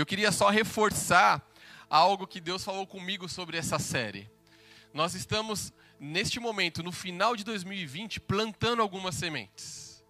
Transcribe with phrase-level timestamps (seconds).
[0.00, 1.46] Eu queria só reforçar
[1.90, 4.30] algo que Deus falou comigo sobre essa série.
[4.94, 10.02] Nós estamos, neste momento, no final de 2020, plantando algumas sementes.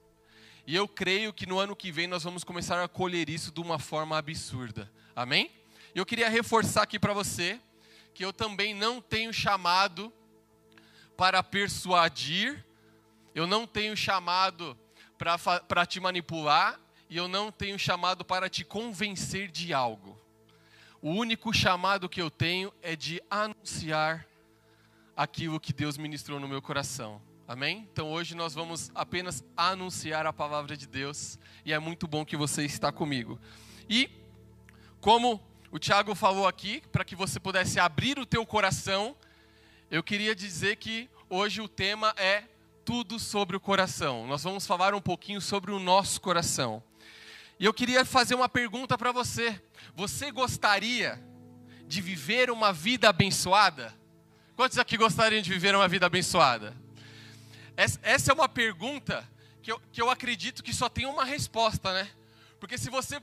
[0.64, 3.60] E eu creio que no ano que vem nós vamos começar a colher isso de
[3.60, 4.88] uma forma absurda.
[5.16, 5.50] Amém?
[5.92, 7.60] Eu queria reforçar aqui para você
[8.14, 10.12] que eu também não tenho chamado
[11.16, 12.64] para persuadir,
[13.34, 14.78] eu não tenho chamado
[15.66, 16.78] para te manipular,
[17.10, 20.16] e eu não tenho chamado para te convencer de algo.
[21.02, 24.24] O único chamado que eu tenho é de anunciar
[25.16, 27.20] aquilo que Deus ministrou no meu coração.
[27.48, 27.88] Amém?
[27.92, 32.36] Então hoje nós vamos apenas anunciar a palavra de Deus e é muito bom que
[32.36, 33.40] você está comigo.
[33.88, 34.08] E
[35.00, 39.16] como o Tiago falou aqui, para que você pudesse abrir o teu coração,
[39.90, 42.44] eu queria dizer que hoje o tema é
[42.84, 44.28] tudo sobre o coração.
[44.28, 46.80] Nós vamos falar um pouquinho sobre o nosso coração.
[47.60, 49.62] E eu queria fazer uma pergunta para você.
[49.94, 51.22] Você gostaria
[51.86, 53.94] de viver uma vida abençoada?
[54.56, 56.74] Quantos aqui gostariam de viver uma vida abençoada?
[57.76, 59.28] Essa é uma pergunta
[59.62, 62.10] que eu, que eu acredito que só tem uma resposta, né?
[62.58, 63.22] Porque se você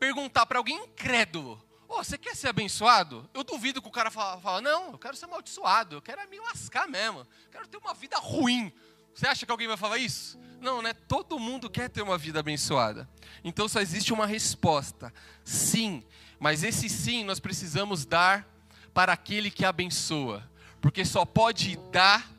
[0.00, 3.28] perguntar para alguém incrédulo, oh, você quer ser abençoado?
[3.34, 6.40] Eu duvido que o cara fala, fala, não, eu quero ser amaldiçoado, eu quero me
[6.40, 8.72] lascar mesmo, eu quero ter uma vida ruim.
[9.16, 10.38] Você acha que alguém vai falar isso?
[10.60, 10.92] Não, né?
[10.92, 13.08] Todo mundo quer ter uma vida abençoada.
[13.42, 16.04] Então só existe uma resposta: sim.
[16.38, 18.46] Mas esse sim nós precisamos dar
[18.94, 20.48] para aquele que abençoa
[20.86, 22.30] porque só pode dar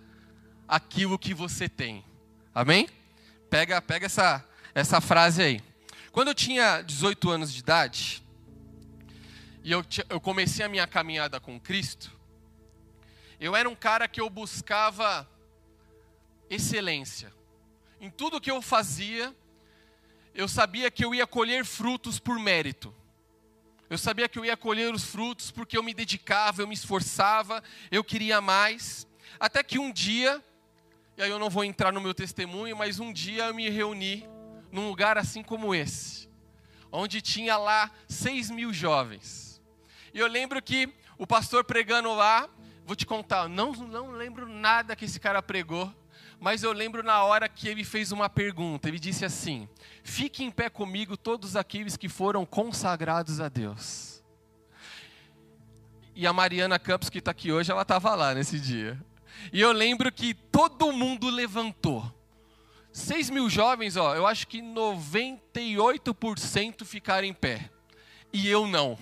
[0.67, 2.05] aquilo que você tem.
[2.55, 2.87] Amém?
[3.49, 4.41] Pega, pega essa,
[4.73, 5.61] essa frase aí.
[6.13, 8.23] Quando eu tinha 18 anos de idade,
[9.65, 12.09] e eu, eu comecei a minha caminhada com Cristo,
[13.37, 15.27] eu era um cara que eu buscava
[16.49, 17.33] excelência.
[17.99, 19.35] Em tudo que eu fazia,
[20.33, 22.93] eu sabia que eu ia colher frutos por mérito.
[23.89, 27.63] Eu sabia que eu ia colher os frutos porque eu me dedicava, eu me esforçava,
[27.89, 29.07] eu queria mais.
[29.39, 30.43] Até que um dia,
[31.17, 34.27] e aí eu não vou entrar no meu testemunho, mas um dia eu me reuni
[34.71, 36.29] num lugar assim como esse,
[36.91, 39.61] onde tinha lá seis mil jovens.
[40.13, 42.49] E eu lembro que o pastor pregando lá,
[42.85, 45.93] vou te contar, não, não lembro nada que esse cara pregou,
[46.39, 48.87] mas eu lembro na hora que ele fez uma pergunta.
[48.87, 49.67] Ele disse assim:
[50.03, 54.23] Fique em pé comigo todos aqueles que foram consagrados a Deus.
[56.15, 58.99] E a Mariana Campos, que está aqui hoje, ela estava lá nesse dia.
[59.53, 62.11] E eu lembro que todo mundo levantou.
[62.91, 67.69] 6 mil jovens, ó, eu acho que 98% ficaram em pé.
[68.33, 68.97] E eu não.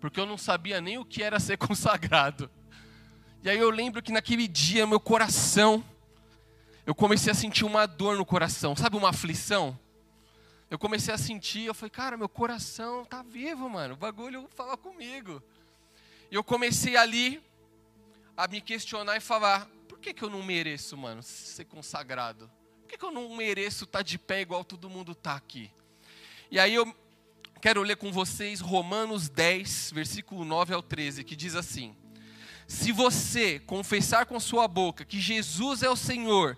[0.00, 2.48] Porque eu não sabia nem o que era ser consagrado.
[3.46, 5.84] E aí eu lembro que naquele dia, meu coração,
[6.84, 9.78] eu comecei a sentir uma dor no coração, sabe uma aflição?
[10.68, 14.76] Eu comecei a sentir, eu falei, cara, meu coração tá vivo, mano, o bagulho fala
[14.76, 15.40] comigo.
[16.28, 17.40] E eu comecei ali
[18.36, 22.50] a me questionar e falar, por que, que eu não mereço, mano, ser consagrado?
[22.80, 25.70] Por que, que eu não mereço estar tá de pé igual todo mundo tá aqui?
[26.50, 26.92] E aí eu
[27.62, 31.94] quero ler com vocês Romanos 10, versículo 9 ao 13, que diz assim:
[32.66, 36.56] se você confessar com sua boca que Jesus é o Senhor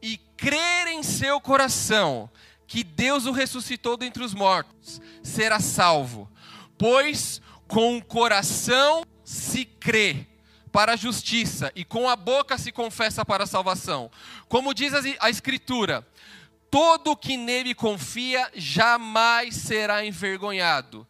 [0.00, 2.30] e crer em seu coração
[2.66, 6.30] que Deus o ressuscitou dentre os mortos, será salvo.
[6.76, 10.26] Pois com o coração se crê
[10.70, 14.10] para a justiça e com a boca se confessa para a salvação.
[14.48, 16.06] Como diz a Escritura,
[16.70, 21.06] todo que nele confia jamais será envergonhado.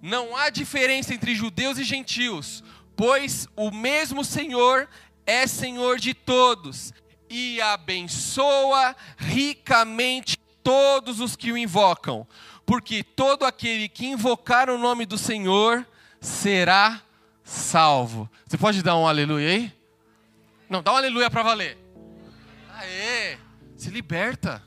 [0.00, 2.62] Não há diferença entre judeus e gentios
[2.98, 4.88] Pois o mesmo Senhor
[5.24, 6.92] é Senhor de todos
[7.30, 12.26] e abençoa ricamente todos os que o invocam,
[12.66, 15.86] porque todo aquele que invocar o nome do Senhor
[16.20, 17.00] será
[17.44, 18.28] salvo.
[18.44, 19.72] Você pode dar um aleluia aí?
[20.68, 21.78] Não, dá um aleluia para valer.
[22.74, 23.38] Aê,
[23.76, 24.60] se liberta.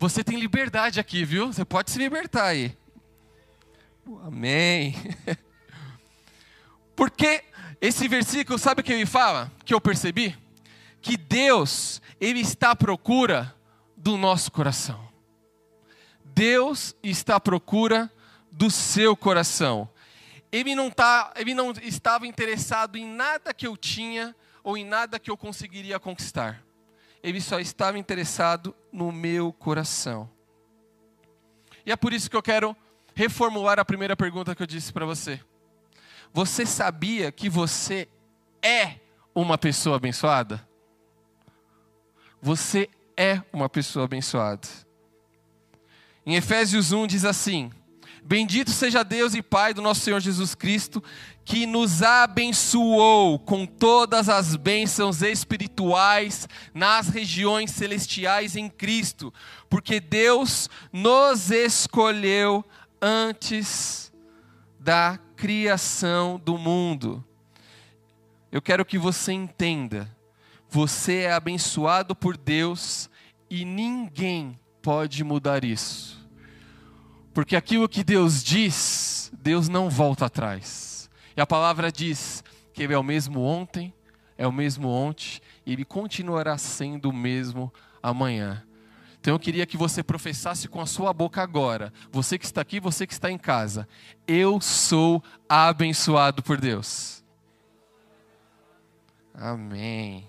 [0.00, 1.52] Você tem liberdade aqui, viu?
[1.52, 2.74] Você pode se libertar aí.
[4.24, 4.96] Amém.
[6.94, 7.44] Porque
[7.80, 9.50] esse versículo, sabe o que ele fala?
[9.64, 10.38] Que eu percebi?
[11.00, 13.52] Que Deus, Ele está à procura
[13.96, 15.08] do nosso coração.
[16.24, 18.10] Deus está à procura
[18.52, 19.90] do seu coração.
[20.52, 25.18] Ele não, tá, ele não estava interessado em nada que eu tinha ou em nada
[25.18, 26.62] que eu conseguiria conquistar.
[27.20, 30.30] Ele só estava interessado no meu coração.
[31.84, 32.76] E é por isso que eu quero
[33.14, 35.40] reformular a primeira pergunta que eu disse para você.
[36.32, 38.08] Você sabia que você
[38.62, 38.96] é
[39.34, 40.66] uma pessoa abençoada?
[42.40, 44.66] Você é uma pessoa abençoada.
[46.24, 47.70] Em Efésios 1 diz assim:
[48.24, 51.02] Bendito seja Deus e Pai do nosso Senhor Jesus Cristo,
[51.44, 59.34] que nos abençoou com todas as bênçãos espirituais nas regiões celestiais em Cristo,
[59.68, 62.64] porque Deus nos escolheu
[63.00, 64.12] antes
[64.78, 67.24] da criação do mundo.
[68.52, 70.08] Eu quero que você entenda,
[70.70, 73.10] você é abençoado por Deus
[73.50, 76.24] e ninguém pode mudar isso.
[77.34, 81.10] Porque aquilo que Deus diz, Deus não volta atrás.
[81.36, 83.92] E a palavra diz que Ele é o mesmo ontem,
[84.38, 88.64] é o mesmo ontem, e Ele continuará sendo o mesmo amanhã.
[89.22, 92.80] Então eu queria que você professasse com a sua boca agora, você que está aqui,
[92.80, 93.88] você que está em casa:
[94.26, 97.22] Eu sou abençoado por Deus.
[99.32, 100.28] Amém.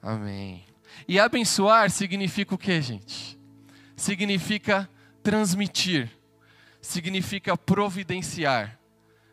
[0.00, 0.64] Amém.
[1.08, 3.36] E abençoar significa o que, gente?
[3.96, 4.88] Significa
[5.22, 6.10] transmitir
[6.80, 8.78] significa providenciar,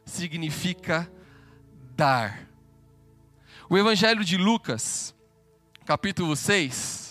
[0.05, 1.11] significa
[1.95, 2.47] dar.
[3.69, 5.15] O Evangelho de Lucas,
[5.85, 7.06] capítulo 6,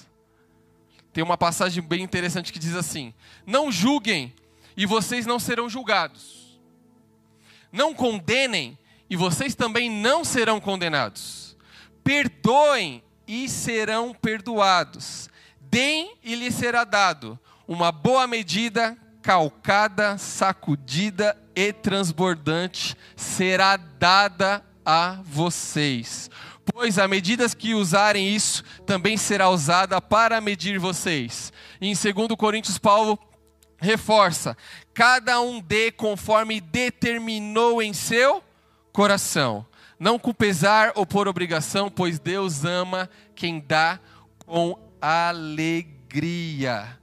[1.16, 3.14] tem uma passagem bem interessante que diz assim:
[3.46, 4.34] Não julguem
[4.76, 6.60] e vocês não serão julgados.
[7.72, 8.78] Não condenem
[9.08, 11.56] e vocês também não serão condenados.
[12.04, 15.30] Perdoem e serão perdoados.
[15.58, 25.20] Deem e lhes será dado uma boa medida, calcada, sacudida e transbordante será dada a
[25.24, 26.30] vocês.
[26.72, 31.52] Pois a medida que usarem isso, também será usada para medir vocês.
[31.80, 33.18] E em 2 Coríntios, Paulo
[33.78, 34.56] reforça:
[34.92, 38.42] cada um dê conforme determinou em seu
[38.92, 39.64] coração,
[39.98, 44.00] não com pesar ou por obrigação, pois Deus ama quem dá
[44.44, 46.98] com alegria.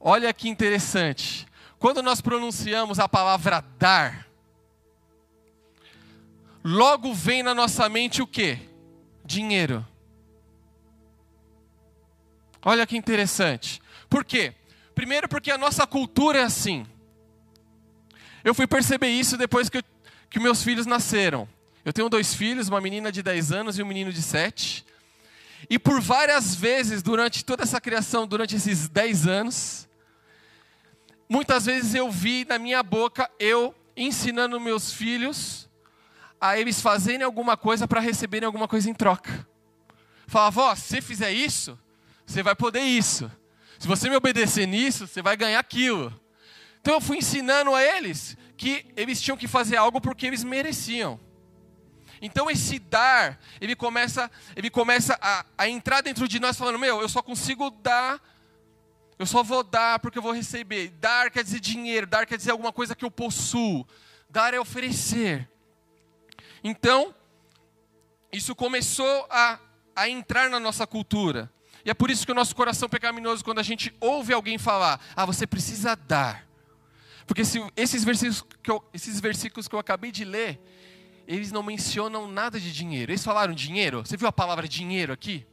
[0.00, 1.46] Olha que interessante.
[1.78, 4.25] Quando nós pronunciamos a palavra dar,
[6.66, 8.58] logo vem na nossa mente o que?
[9.24, 9.86] Dinheiro.
[12.64, 13.80] Olha que interessante.
[14.08, 14.54] Por quê?
[14.94, 16.86] Primeiro, porque a nossa cultura é assim.
[18.42, 19.82] Eu fui perceber isso depois que, eu,
[20.28, 21.48] que meus filhos nasceram.
[21.84, 24.84] Eu tenho dois filhos, uma menina de 10 anos e um menino de 7.
[25.70, 29.86] E por várias vezes, durante toda essa criação, durante esses 10 anos,
[31.28, 35.65] Muitas vezes eu vi na minha boca eu ensinando meus filhos
[36.40, 39.46] a eles fazerem alguma coisa para receberem alguma coisa em troca.
[40.26, 41.78] Falava, ó, se você fizer isso,
[42.26, 43.30] você vai poder isso.
[43.78, 46.12] Se você me obedecer nisso, você vai ganhar aquilo.
[46.80, 51.20] Então eu fui ensinando a eles que eles tinham que fazer algo porque eles mereciam.
[52.20, 57.00] Então esse dar, ele começa, ele começa a, a entrar dentro de nós falando, meu,
[57.02, 58.20] eu só consigo dar
[59.18, 60.90] eu só vou dar porque eu vou receber.
[61.00, 63.86] Dar quer dizer dinheiro, dar quer dizer alguma coisa que eu possuo.
[64.28, 65.48] Dar é oferecer.
[66.68, 67.14] Então,
[68.32, 69.60] isso começou a,
[69.94, 71.48] a entrar na nossa cultura.
[71.84, 75.00] E é por isso que o nosso coração pecaminoso, quando a gente ouve alguém falar,
[75.14, 76.44] ah, você precisa dar.
[77.24, 80.60] Porque se, esses, versículos que eu, esses versículos que eu acabei de ler,
[81.28, 83.12] eles não mencionam nada de dinheiro.
[83.12, 84.04] Eles falaram dinheiro?
[84.04, 85.46] Você viu a palavra dinheiro aqui?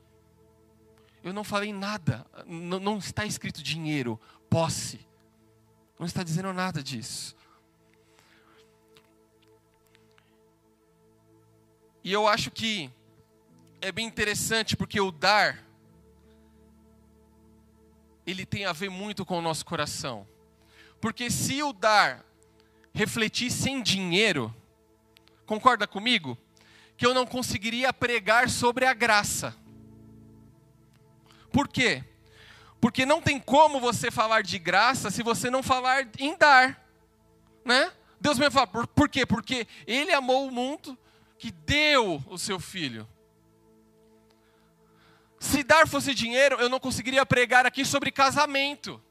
[1.23, 2.25] Eu não falei nada.
[2.47, 4.19] Não, não está escrito dinheiro,
[4.49, 4.99] posse.
[5.99, 7.35] Não está dizendo nada disso.
[12.03, 12.91] E eu acho que
[13.79, 15.63] é bem interessante porque o dar
[18.25, 20.27] ele tem a ver muito com o nosso coração.
[20.99, 22.23] Porque se o dar
[22.93, 24.53] refletisse em dinheiro,
[25.45, 26.37] concorda comigo?
[26.95, 29.55] Que eu não conseguiria pregar sobre a graça.
[31.51, 32.03] Por quê?
[32.79, 36.85] Porque não tem como você falar de graça se você não falar em dar,
[37.63, 37.91] né?
[38.19, 39.25] Deus me fala, por, por quê?
[39.25, 40.97] Porque Ele amou o mundo
[41.37, 43.07] que deu o seu filho.
[45.39, 49.01] Se dar fosse dinheiro, eu não conseguiria pregar aqui sobre casamento.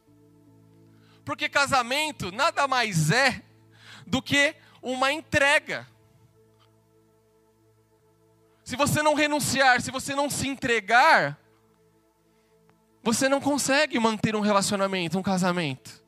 [1.24, 3.42] Porque casamento nada mais é
[4.06, 5.86] do que uma entrega.
[8.64, 11.38] Se você não renunciar, se você não se entregar,
[13.02, 16.01] você não consegue manter um relacionamento, um casamento.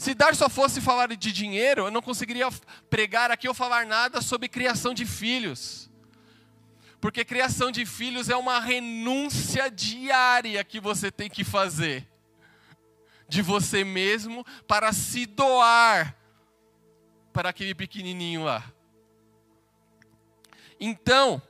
[0.00, 2.48] Se dar só fosse falar de dinheiro, eu não conseguiria
[2.88, 5.90] pregar aqui ou falar nada sobre criação de filhos.
[7.02, 12.08] Porque criação de filhos é uma renúncia diária que você tem que fazer
[13.28, 16.16] de você mesmo para se doar
[17.30, 18.72] para aquele pequenininho lá.
[20.80, 21.42] Então,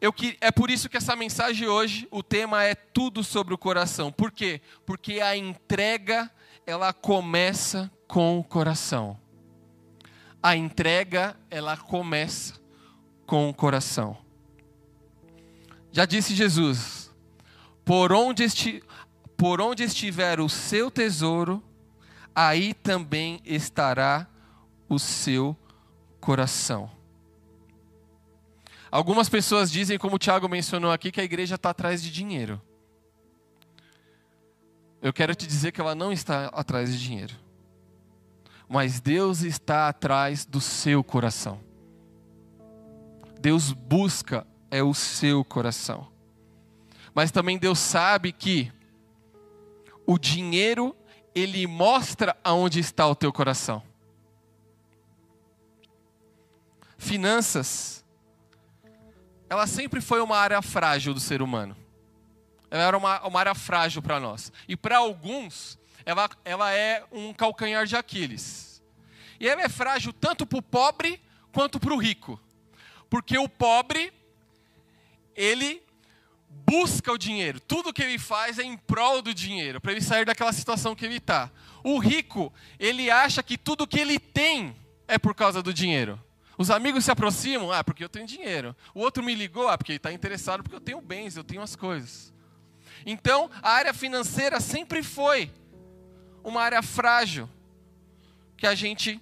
[0.00, 4.10] eu, é por isso que essa mensagem hoje, o tema é tudo sobre o coração.
[4.10, 4.62] Por quê?
[4.86, 6.32] Porque a entrega,
[6.66, 9.18] ela começa com o coração.
[10.42, 12.54] A entrega, ela começa
[13.26, 14.16] com o coração.
[15.92, 17.12] Já disse Jesus:
[17.84, 18.82] por onde, esti,
[19.36, 21.62] por onde estiver o seu tesouro,
[22.34, 24.28] aí também estará
[24.88, 25.56] o seu
[26.20, 26.90] coração.
[28.90, 32.60] Algumas pessoas dizem, como o Tiago mencionou aqui, que a igreja está atrás de dinheiro.
[35.02, 37.34] Eu quero te dizer que ela não está atrás de dinheiro.
[38.68, 41.60] Mas Deus está atrás do seu coração.
[43.40, 46.06] Deus busca é o seu coração.
[47.14, 48.72] Mas também Deus sabe que
[50.06, 50.94] o dinheiro
[51.34, 53.82] ele mostra aonde está o teu coração.
[56.98, 58.04] Finanças,
[59.48, 61.79] ela sempre foi uma área frágil do ser humano.
[62.70, 64.52] Ela era uma, uma área frágil para nós.
[64.68, 68.82] E para alguns, ela, ela é um calcanhar de Aquiles.
[69.38, 71.20] E ela é frágil tanto para o pobre
[71.52, 72.40] quanto para o rico.
[73.08, 74.12] Porque o pobre,
[75.34, 75.82] ele
[76.48, 77.58] busca o dinheiro.
[77.58, 81.04] Tudo que ele faz é em prol do dinheiro, para ele sair daquela situação que
[81.04, 81.50] ele está.
[81.82, 84.76] O rico, ele acha que tudo que ele tem
[85.08, 86.22] é por causa do dinheiro.
[86.56, 88.76] Os amigos se aproximam, ah, porque eu tenho dinheiro.
[88.94, 91.62] O outro me ligou, ah, porque ele está interessado, porque eu tenho bens, eu tenho
[91.62, 92.32] as coisas.
[93.04, 95.50] Então, a área financeira sempre foi
[96.42, 97.48] uma área frágil
[98.56, 99.20] que a gente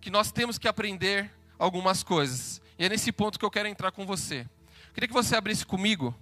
[0.00, 2.60] que nós temos que aprender algumas coisas.
[2.78, 4.46] E é nesse ponto que eu quero entrar com você.
[4.92, 6.14] Queria que você abrisse comigo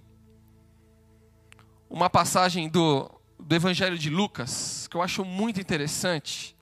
[1.89, 6.55] uma passagem do, do Evangelho de Lucas, que eu acho muito interessante.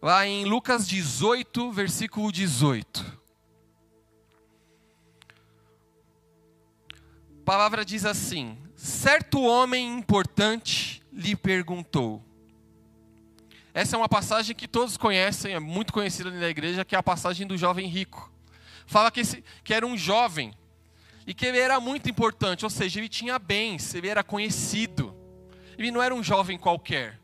[0.00, 3.23] Lá em Lucas 18, versículo 18.
[7.44, 12.24] A palavra diz assim: Certo homem importante lhe perguntou.
[13.74, 17.02] Essa é uma passagem que todos conhecem, é muito conhecida na igreja, que é a
[17.02, 18.32] passagem do jovem rico.
[18.86, 20.54] Fala que, esse, que era um jovem
[21.26, 25.14] e que ele era muito importante, ou seja, ele tinha bens, ele era conhecido.
[25.76, 27.20] Ele não era um jovem qualquer,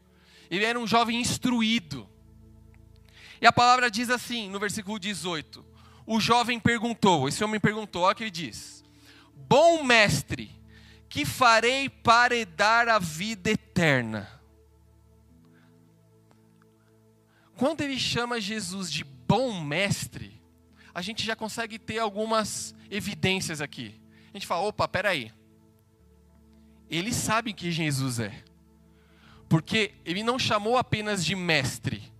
[0.50, 2.07] ele era um jovem instruído.
[3.41, 5.65] E a palavra diz assim, no versículo 18:
[6.05, 8.79] O jovem perguntou, esse homem perguntou, olha o que ele diz:
[9.50, 10.49] Bom mestre,
[11.09, 14.30] que farei para herdar a vida eterna?
[17.57, 20.40] Quando ele chama Jesus de bom mestre,
[20.95, 24.00] a gente já consegue ter algumas evidências aqui.
[24.33, 25.33] A gente fala, opa, peraí.
[26.88, 28.45] Ele sabe que Jesus é.
[29.49, 32.12] Porque ele não chamou apenas de mestre.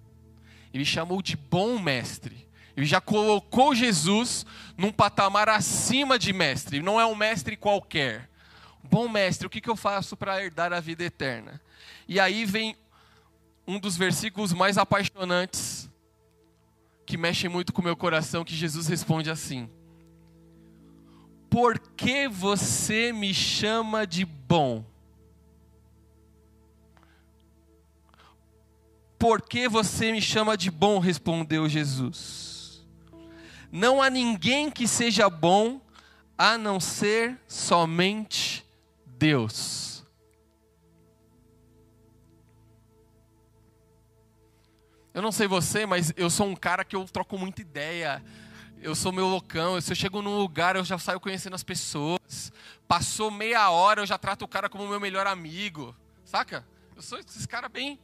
[0.75, 2.51] Ele chamou de bom mestre.
[2.77, 4.47] Ele já colocou Jesus
[4.81, 6.81] num patamar acima de mestre.
[6.81, 8.31] Não é um mestre qualquer.
[8.83, 11.61] Bom mestre, o que, que eu faço para herdar a vida eterna?
[12.09, 12.75] E aí vem
[13.67, 15.91] um dos versículos mais apaixonantes
[17.05, 19.69] que mexe muito com o meu coração, que Jesus responde assim:
[21.51, 24.83] Por que você me chama de bom?
[29.19, 30.99] Por que você me chama de bom?
[30.99, 32.50] respondeu Jesus.
[33.71, 35.81] Não há ninguém que seja bom
[36.37, 38.67] a não ser somente
[39.07, 40.05] Deus.
[45.13, 48.25] Eu não sei você, mas eu sou um cara que eu troco muita ideia.
[48.81, 49.79] Eu sou meu loucão.
[49.81, 52.51] Se eu chego num lugar, eu já saio conhecendo as pessoas.
[52.89, 55.95] Passou meia hora, eu já trato o cara como meu melhor amigo.
[56.25, 56.67] Saca?
[56.97, 58.01] Eu sou esse cara bem.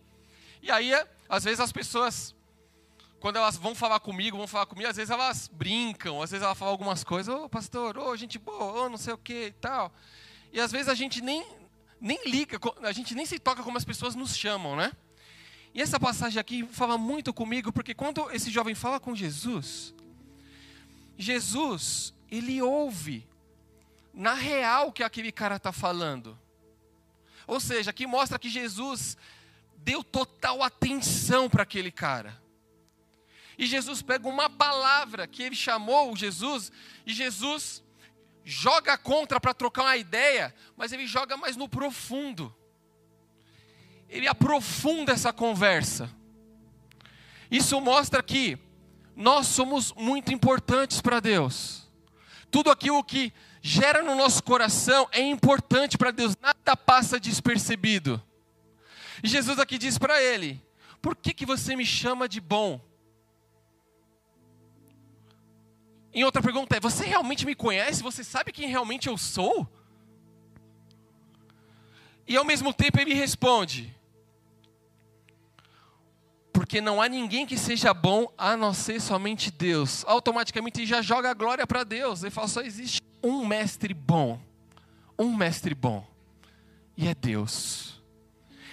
[0.60, 0.92] E aí,
[1.28, 2.35] às vezes as pessoas,
[3.26, 6.56] quando elas vão falar comigo, vão falar comigo, às vezes elas brincam, às vezes elas
[6.56, 7.34] falam algumas coisas.
[7.34, 9.92] Ô, oh, pastor, ô, oh, gente boa, ô, oh, não sei o que e tal.
[10.52, 11.44] E às vezes a gente nem,
[12.00, 14.92] nem liga, a gente nem se toca como as pessoas nos chamam, né?
[15.74, 19.92] E essa passagem aqui fala muito comigo, porque quando esse jovem fala com Jesus,
[21.18, 23.26] Jesus, ele ouve
[24.14, 26.38] na real que aquele cara está falando.
[27.44, 29.16] Ou seja, aqui mostra que Jesus
[29.78, 32.45] deu total atenção para aquele cara.
[33.58, 36.70] E Jesus pega uma palavra que ele chamou Jesus,
[37.06, 37.82] e Jesus
[38.44, 42.54] joga contra para trocar uma ideia, mas ele joga mais no profundo
[44.08, 46.10] ele aprofunda essa conversa.
[47.50, 48.58] Isso mostra que
[49.14, 51.86] nós somos muito importantes para Deus.
[52.50, 58.22] Tudo aquilo que gera no nosso coração é importante para Deus, nada passa despercebido.
[59.22, 60.62] E Jesus aqui diz para ele:
[61.02, 62.80] Por que, que você me chama de bom?
[66.16, 68.02] Em outra pergunta é: Você realmente me conhece?
[68.02, 69.68] Você sabe quem realmente eu sou?
[72.26, 73.94] E ao mesmo tempo ele responde:
[76.54, 80.04] porque não há ninguém que seja bom a não ser somente Deus.
[80.06, 82.22] Automaticamente ele já joga a glória para Deus.
[82.22, 84.40] Ele fala: só existe um mestre bom.
[85.18, 86.06] Um mestre bom.
[86.96, 87.95] E é Deus.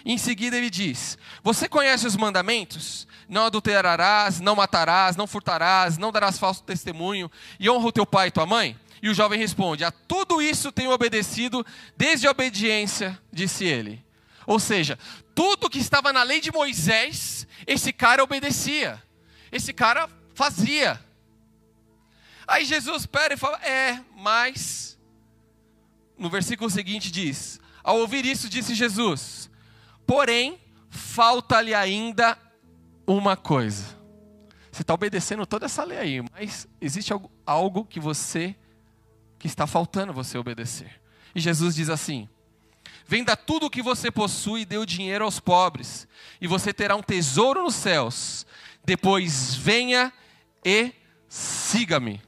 [0.05, 3.07] Em seguida ele diz: Você conhece os mandamentos?
[3.29, 8.27] Não adulterarás, não matarás, não furtarás, não darás falso testemunho, e honra o teu pai
[8.27, 8.77] e tua mãe?
[9.01, 14.03] E o jovem responde: A tudo isso tenho obedecido desde a obediência, disse ele.
[14.45, 14.99] Ou seja,
[15.33, 19.01] tudo que estava na lei de Moisés, esse cara obedecia.
[19.51, 20.99] Esse cara fazia.
[22.45, 24.99] Aí Jesus pera e fala: É, mas.
[26.17, 29.49] No versículo seguinte diz: Ao ouvir isso, disse Jesus:
[30.05, 32.37] Porém, falta-lhe ainda
[33.07, 33.97] uma coisa.
[34.71, 38.55] Você está obedecendo toda essa lei aí, mas existe algo, algo que você
[39.37, 40.99] que está faltando você obedecer.
[41.35, 42.27] E Jesus diz assim:
[43.05, 46.07] Venda tudo o que você possui e dê o dinheiro aos pobres,
[46.39, 48.45] e você terá um tesouro nos céus.
[48.85, 50.11] Depois venha
[50.65, 50.91] e
[51.27, 52.21] siga-me.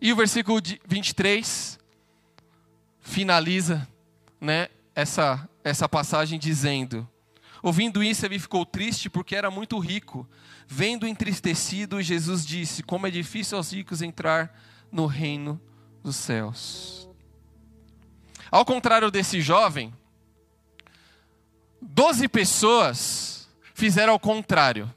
[0.00, 1.78] E o versículo 23
[3.00, 3.88] finaliza
[4.40, 7.08] né, essa, essa passagem dizendo:
[7.62, 10.28] Ouvindo isso, ele ficou triste porque era muito rico.
[10.66, 14.52] Vendo entristecido, Jesus disse: Como é difícil aos ricos entrar
[14.90, 15.60] no reino
[16.02, 17.08] dos céus.
[18.50, 19.94] Ao contrário desse jovem,
[21.80, 24.92] doze pessoas fizeram ao contrário.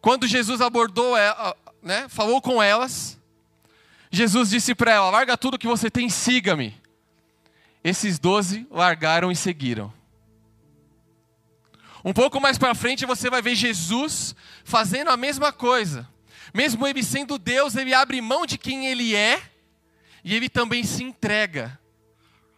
[0.00, 3.18] Quando Jesus abordou, ela, né, falou com elas,
[4.10, 6.74] Jesus disse para ela: Larga tudo que você tem, siga-me.
[7.86, 9.92] Esses doze largaram e seguiram.
[12.04, 16.08] Um pouco mais para frente você vai ver Jesus fazendo a mesma coisa.
[16.52, 19.40] Mesmo ele sendo Deus, ele abre mão de quem ele é
[20.24, 21.78] e ele também se entrega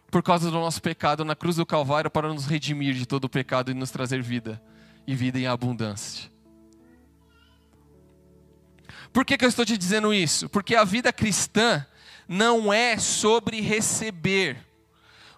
[0.09, 3.29] por causa do nosso pecado na cruz do Calvário para nos redimir de todo o
[3.29, 4.59] pecado e nos trazer vida
[5.05, 6.27] e vida em abundância.
[9.13, 10.49] Por que, que eu estou te dizendo isso?
[10.49, 11.85] Porque a vida cristã
[12.27, 14.68] não é sobre receber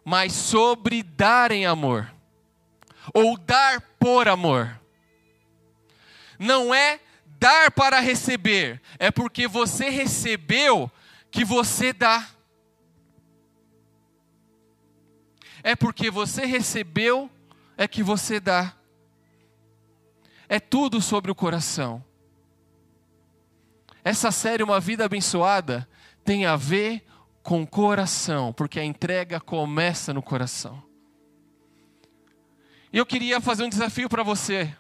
[0.04, 2.12] mas sobre dar em amor,
[3.14, 4.80] ou dar por amor.
[6.40, 10.92] Não é dar para receber, é porque você recebeu
[11.30, 12.28] que você dá.
[15.64, 17.30] É porque você recebeu
[17.78, 18.76] é que você dá.
[20.50, 22.04] É tudo sobre o coração.
[24.04, 25.88] Essa série Uma Vida Abençoada
[26.24, 27.06] tem a ver
[27.44, 30.82] com coração, porque a entrega começa no coração.
[32.94, 34.74] E eu queria fazer um desafio para você.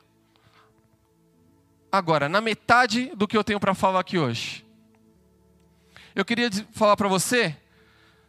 [1.92, 4.66] Agora, na metade do que eu tenho para falar aqui hoje.
[6.14, 7.56] Eu queria falar para você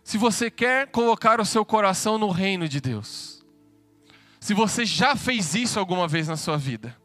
[0.04, 3.44] se você quer colocar o seu coração no reino de Deus.
[4.40, 6.96] Se você já fez isso alguma vez na sua vida.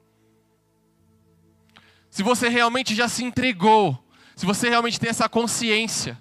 [2.09, 4.03] Se você realmente já se entregou.
[4.35, 6.17] Se você realmente tem essa consciência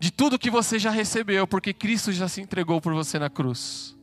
[0.00, 3.94] de tudo que você já recebeu, porque Cristo já se entregou por você na cruz.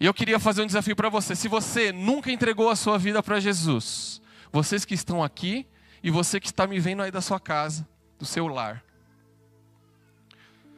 [0.00, 1.36] E eu queria fazer um desafio para você.
[1.36, 5.64] Se você nunca entregou a sua vida para Jesus, vocês que estão aqui
[6.02, 7.86] e você que está me vendo aí da sua casa,
[8.18, 8.82] do seu lar.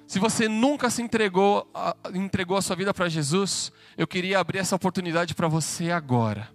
[0.07, 1.67] Se você nunca se entregou,
[2.15, 6.51] entregou a sua vida para Jesus, eu queria abrir essa oportunidade para você agora.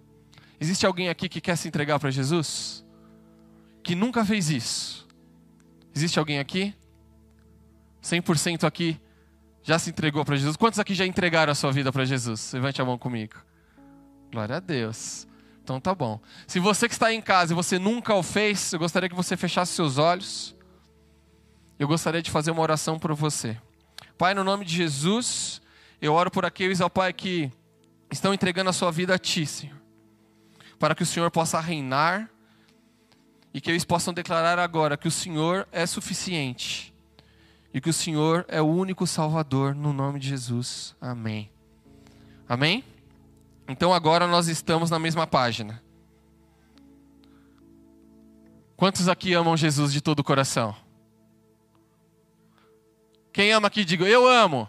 [0.60, 2.84] Existe alguém aqui que quer se entregar para Jesus?
[3.82, 5.08] Que nunca fez isso?
[5.94, 6.74] Existe alguém aqui?
[8.02, 9.00] 100% aqui
[9.62, 10.56] já se entregou para Jesus?
[10.56, 12.52] Quantos aqui já entregaram a sua vida para Jesus?
[12.52, 13.34] Levante a mão comigo.
[14.30, 15.26] Glória a Deus.
[15.62, 16.20] Então tá bom.
[16.46, 19.36] Se você que está em casa e você nunca o fez, eu gostaria que você
[19.36, 20.54] fechasse seus olhos.
[21.78, 23.56] Eu gostaria de fazer uma oração por você.
[24.18, 25.62] Pai, no nome de Jesus,
[26.00, 27.50] eu oro por aqueles, ó Pai, que
[28.10, 29.76] estão entregando a sua vida a Ti, Senhor.
[30.78, 32.28] Para que o Senhor possa reinar
[33.52, 36.92] e que eles possam declarar agora que o Senhor é suficiente
[37.72, 40.94] e que o Senhor é o único Salvador, no nome de Jesus.
[41.00, 41.50] Amém.
[42.48, 42.84] Amém?
[43.68, 45.82] Então agora nós estamos na mesma página.
[48.76, 50.74] Quantos aqui amam Jesus de todo o coração?
[53.32, 54.68] Quem ama aqui, diga eu amo.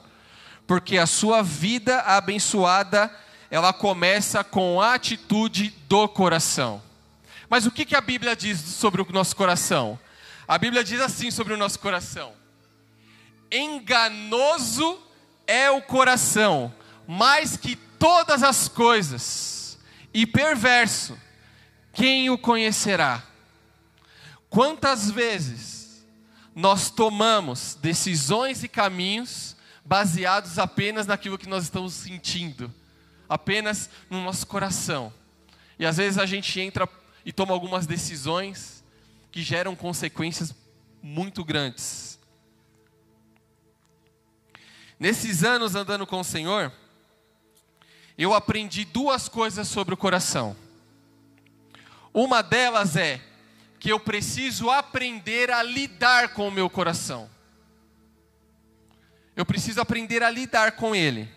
[0.68, 3.10] porque a sua vida abençoada,
[3.50, 6.84] ela começa com a atitude do coração.
[7.50, 9.98] Mas o que, a Bíblia diz sobre o nosso coração?
[10.46, 12.34] A Bíblia diz assim sobre o nosso coração:
[13.50, 15.02] enganoso
[15.48, 16.74] é o coração,
[17.08, 19.78] mais que todas as coisas,
[20.14, 21.18] e perverso,
[21.94, 23.24] quem o conhecerá?
[24.50, 26.06] Quantas vezes
[26.56, 32.74] nós tomamos decisões e caminhos baseados apenas naquilo que nós estamos sentindo,
[33.28, 35.14] apenas no nosso coração.
[35.80, 36.88] E às vezes a gente entra
[37.26, 38.84] e toma algumas decisões
[39.32, 40.54] que geram consequências
[41.02, 42.20] muito grandes.
[45.00, 46.72] Nesses anos andando com o Senhor,
[48.18, 50.56] eu aprendi duas coisas sobre o coração.
[52.14, 53.22] Uma delas é
[53.80, 57.30] que eu preciso aprender a lidar com o meu coração.
[59.36, 61.28] Eu preciso aprender a lidar com ele.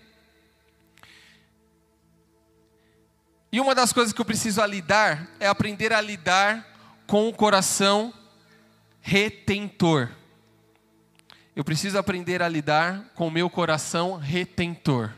[3.50, 6.66] E uma das coisas que eu preciso a lidar é aprender a lidar
[7.06, 8.12] com o coração
[9.00, 10.10] retentor.
[11.54, 15.12] Eu preciso aprender a lidar com o meu coração retentor.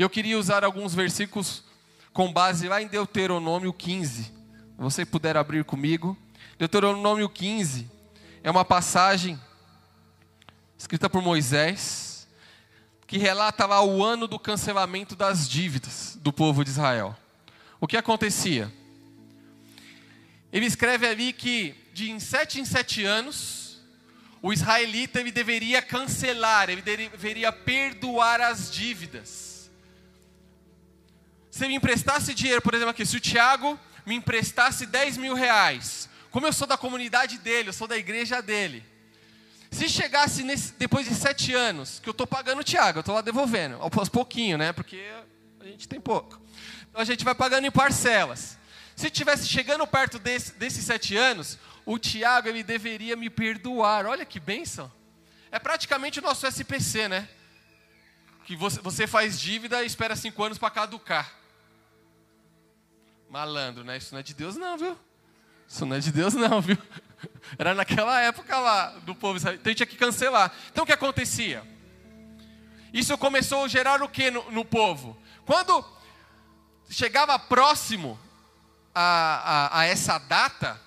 [0.00, 1.62] Eu queria usar alguns versículos
[2.10, 4.22] com base lá em Deuteronômio 15.
[4.22, 4.32] Se
[4.78, 6.16] você puder abrir comigo.
[6.58, 7.86] Deuteronômio 15
[8.42, 9.38] é uma passagem
[10.78, 12.26] escrita por Moisés
[13.06, 17.14] que relata lá o ano do cancelamento das dívidas do povo de Israel.
[17.78, 18.72] O que acontecia?
[20.50, 23.78] Ele escreve ali que de em sete em sete anos
[24.40, 29.49] o israelita ele deveria cancelar, ele deveria perdoar as dívidas.
[31.64, 36.08] Ele me emprestasse dinheiro, por exemplo, aqui, se o Tiago me emprestasse 10 mil reais,
[36.30, 38.84] como eu sou da comunidade dele, eu sou da igreja dele,
[39.70, 43.14] se chegasse nesse, depois de sete anos, que eu estou pagando o Tiago, eu estou
[43.14, 44.72] lá devolvendo, aos pouquinho, né?
[44.72, 45.00] Porque
[45.60, 46.40] a gente tem pouco.
[46.88, 48.58] Então a gente vai pagando em parcelas.
[48.96, 54.06] Se tivesse chegando perto desse, desses sete anos, o Tiago ele deveria me perdoar.
[54.06, 54.92] Olha que bênção.
[55.52, 57.28] É praticamente o nosso SPC, né?
[58.44, 61.39] Que você, você faz dívida e espera cinco anos para caducar.
[63.30, 63.96] Malandro, né?
[63.96, 64.98] Isso não é de Deus, não, viu?
[65.66, 66.76] Isso não é de Deus, não, viu?
[67.56, 70.52] Era naquela época lá do povo Então a gente tinha que cancelar.
[70.70, 71.62] Então o que acontecia?
[72.92, 75.16] Isso começou a gerar o que no, no povo?
[75.46, 75.84] Quando
[76.90, 78.18] chegava próximo
[78.92, 80.80] a, a, a essa data,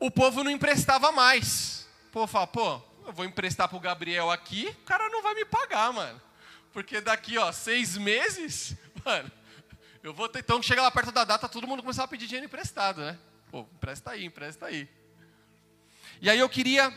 [0.00, 1.86] o povo não emprestava mais.
[2.08, 5.34] O povo fala, pô, eu vou emprestar para o Gabriel aqui, o cara não vai
[5.34, 6.20] me pagar, mano.
[6.72, 9.30] Porque daqui, ó, seis meses, mano,
[10.02, 10.40] eu vou ter.
[10.40, 13.18] Então, chega lá perto da data, todo mundo começava a pedir dinheiro emprestado, né?
[13.50, 14.88] Pô, empresta aí, empresta aí.
[16.20, 16.92] E aí eu queria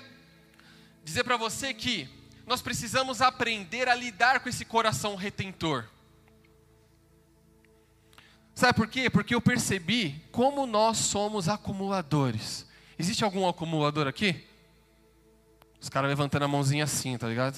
[1.03, 2.09] dizer para você que
[2.47, 5.85] nós precisamos aprender a lidar com esse coração retentor.
[8.53, 9.09] Sabe por quê?
[9.09, 12.65] Porque eu percebi como nós somos acumuladores.
[12.97, 14.47] Existe algum acumulador aqui?
[15.79, 17.57] Os caras levantando a mãozinha assim, tá ligado?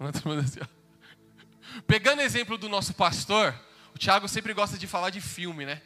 [0.00, 0.60] Assim,
[1.86, 3.54] Pegando exemplo do nosso pastor,
[3.96, 5.80] o Thiago sempre gosta de falar de filme, né?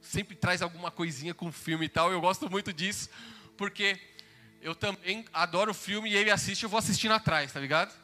[0.00, 2.10] Sempre traz alguma coisinha com filme e tal.
[2.10, 3.10] Eu gosto muito disso,
[3.58, 4.00] porque
[4.62, 7.94] eu também adoro filme e ele assiste, eu vou assistindo atrás, tá ligado?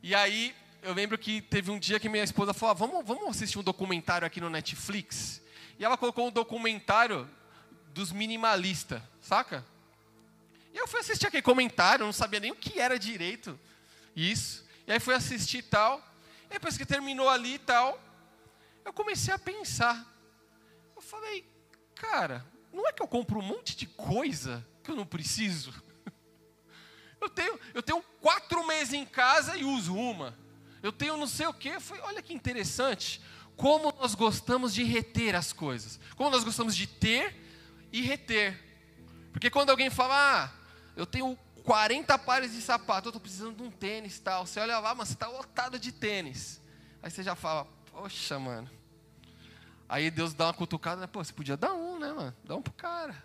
[0.00, 3.28] E aí, eu lembro que teve um dia que minha esposa falou: ah, vamos, vamos
[3.28, 5.42] assistir um documentário aqui no Netflix.
[5.76, 7.28] E ela colocou um documentário
[7.92, 9.66] dos minimalistas, saca?
[10.72, 13.58] E eu fui assistir aquele comentário, não sabia nem o que era direito
[14.14, 14.64] isso.
[14.86, 16.00] E aí fui assistir tal.
[16.46, 18.04] E depois que terminou ali e tal,
[18.88, 20.06] eu comecei a pensar.
[20.96, 21.46] Eu falei,
[21.94, 25.72] cara, não é que eu compro um monte de coisa que eu não preciso?
[27.20, 30.38] Eu tenho, eu tenho quatro meses em casa e uso uma.
[30.80, 31.80] Eu tenho não sei o quê.
[31.80, 33.20] Falei, olha que interessante.
[33.56, 35.98] Como nós gostamos de reter as coisas.
[36.14, 37.34] Como nós gostamos de ter
[37.92, 38.56] e reter.
[39.32, 40.50] Porque quando alguém fala, ah,
[40.94, 44.46] eu tenho 40 pares de sapato, eu estou precisando de um tênis tal.
[44.46, 46.60] Você olha lá, mas você está lotado de tênis.
[47.02, 47.66] Aí você já fala,
[47.98, 48.70] poxa, mano.
[49.88, 51.06] Aí Deus dá uma cutucada, né?
[51.08, 52.36] Pô, você podia dar um, né, mano?
[52.44, 53.16] Dá um pro cara.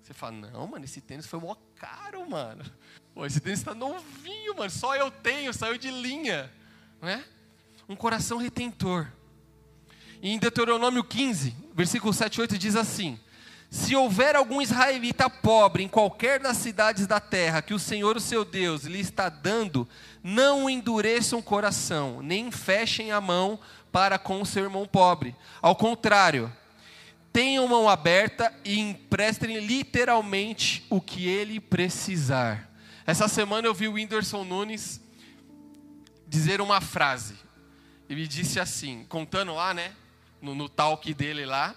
[0.00, 2.64] Você fala, não, mano, esse tênis foi mó caro, mano.
[3.14, 4.70] Pô, esse tênis está novinho, mano.
[4.70, 6.52] Só eu tenho, saiu de linha.
[7.00, 7.24] Né?
[7.88, 9.08] Um coração retentor.
[10.20, 13.18] E em Deuteronômio 15, versículo 7 e 8 diz assim:
[13.70, 18.20] Se houver algum israelita pobre em qualquer das cidades da terra que o Senhor, o
[18.20, 19.88] seu Deus, lhe está dando,
[20.22, 23.58] não endureçam o coração, nem fechem a mão
[23.92, 25.36] para com o seu irmão pobre.
[25.60, 26.50] Ao contrário,
[27.32, 32.70] tenham mão aberta e emprestem literalmente o que ele precisar.
[33.06, 35.00] Essa semana eu vi o Whindersson Nunes
[36.26, 37.34] dizer uma frase.
[38.08, 39.92] Ele disse assim, contando lá, né,
[40.40, 41.74] no, no talk dele lá,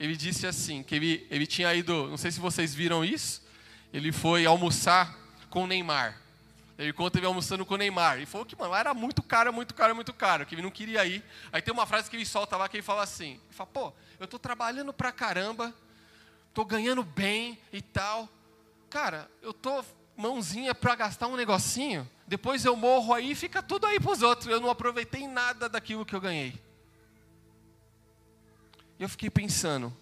[0.00, 3.42] ele disse assim, que ele, ele tinha ido, não sei se vocês viram isso,
[3.92, 5.16] ele foi almoçar
[5.50, 6.21] com o Neymar.
[6.82, 8.20] Ele ele almoçando com o Neymar.
[8.20, 11.06] E falou que, mano, era muito caro, muito caro, muito caro, que ele não queria
[11.06, 11.24] ir.
[11.52, 13.92] Aí tem uma frase que ele solta lá que ele fala assim: ele fala, pô,
[14.18, 15.72] eu tô trabalhando pra caramba,
[16.52, 18.28] tô ganhando bem e tal.
[18.90, 19.84] Cara, eu tô
[20.16, 24.22] mãozinha para gastar um negocinho, depois eu morro aí e fica tudo aí para os
[24.22, 24.48] outros.
[24.48, 26.60] Eu não aproveitei nada daquilo que eu ganhei.
[28.98, 29.96] E eu fiquei pensando,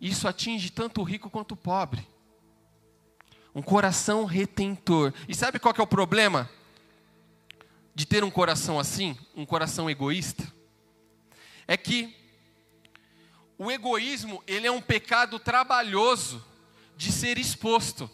[0.00, 2.06] isso atinge tanto o rico quanto o pobre.
[3.56, 5.14] Um coração retentor.
[5.26, 6.50] E sabe qual é o problema
[7.94, 10.46] de ter um coração assim, um coração egoísta?
[11.66, 12.14] É que
[13.56, 16.44] o egoísmo, ele é um pecado trabalhoso
[16.98, 18.10] de ser exposto.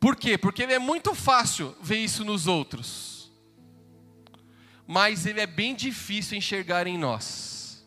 [0.00, 0.36] Por quê?
[0.36, 3.30] Porque é muito fácil ver isso nos outros.
[4.84, 7.84] Mas ele é bem difícil enxergar em nós.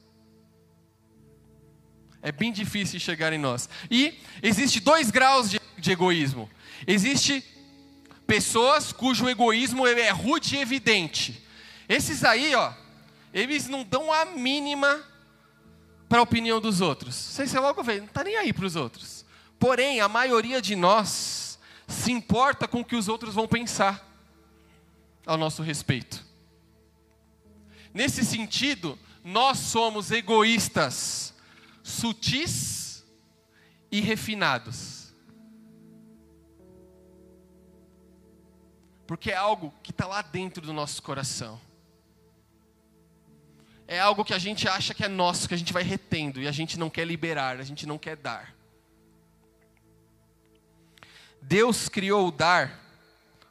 [2.22, 3.70] É bem difícil enxergar em nós.
[3.92, 6.50] E existe dois graus de, de egoísmo.
[6.88, 7.44] Existe
[8.26, 11.44] pessoas cujo egoísmo é rude e evidente.
[11.88, 12.74] Esses aí, ó,
[13.34, 15.04] eles não dão a mínima
[16.08, 17.16] para a opinião dos outros.
[17.16, 19.26] Você, você logo vê, não está nem aí para os outros.
[19.60, 24.04] Porém, a maioria de nós se importa com o que os outros vão pensar
[25.26, 26.24] ao nosso respeito.
[27.94, 31.34] Nesse sentido, nós somos egoístas,
[31.82, 33.04] sutis
[33.92, 34.95] e refinados.
[39.08, 41.60] Porque é algo que está lá dentro do nosso coração.
[43.88, 46.48] É algo que a gente acha que é nosso, que a gente vai retendo e
[46.48, 48.56] a gente não quer liberar, a gente não quer dar.
[51.40, 52.80] Deus criou o dar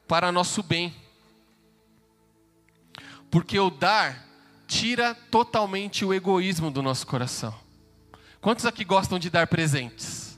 [0.07, 0.93] para nosso bem.
[3.31, 4.25] Porque o dar
[4.67, 7.57] tira totalmente o egoísmo do nosso coração.
[8.41, 10.37] Quantos aqui gostam de dar presentes?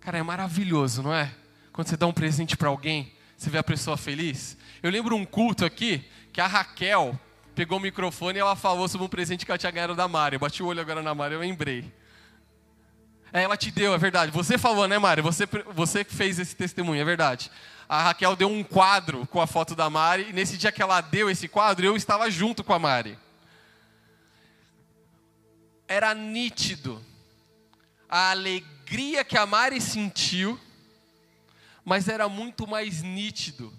[0.00, 1.32] Cara, é maravilhoso, não é?
[1.72, 4.56] Quando você dá um presente para alguém, você vê a pessoa feliz.
[4.82, 7.18] Eu lembro um culto aqui que a Raquel
[7.54, 10.36] pegou o microfone e ela falou sobre um presente que ela tinha ganhado da Mari.
[10.36, 11.92] Eu bati o olho agora na Mari, eu lembrei.
[13.32, 14.30] É, ela te deu, é verdade.
[14.30, 15.22] Você falou, né, Mari?
[15.22, 17.50] Você, você fez esse testemunho, é verdade.
[17.88, 21.00] A Raquel deu um quadro com a foto da Mari, e nesse dia que ela
[21.00, 23.18] deu esse quadro, eu estava junto com a Mari.
[25.88, 27.02] Era nítido
[28.08, 30.60] a alegria que a Mari sentiu,
[31.84, 33.72] mas era muito mais nítido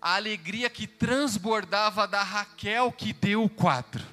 [0.00, 4.04] a alegria que transbordava da Raquel que deu o quadro.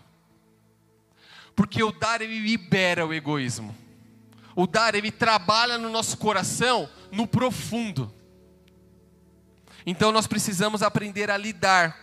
[1.56, 3.76] Porque o dar ele libera o egoísmo.
[4.56, 8.14] O dar, ele trabalha no nosso coração, no profundo.
[9.86, 11.98] Então nós precisamos aprender a lidar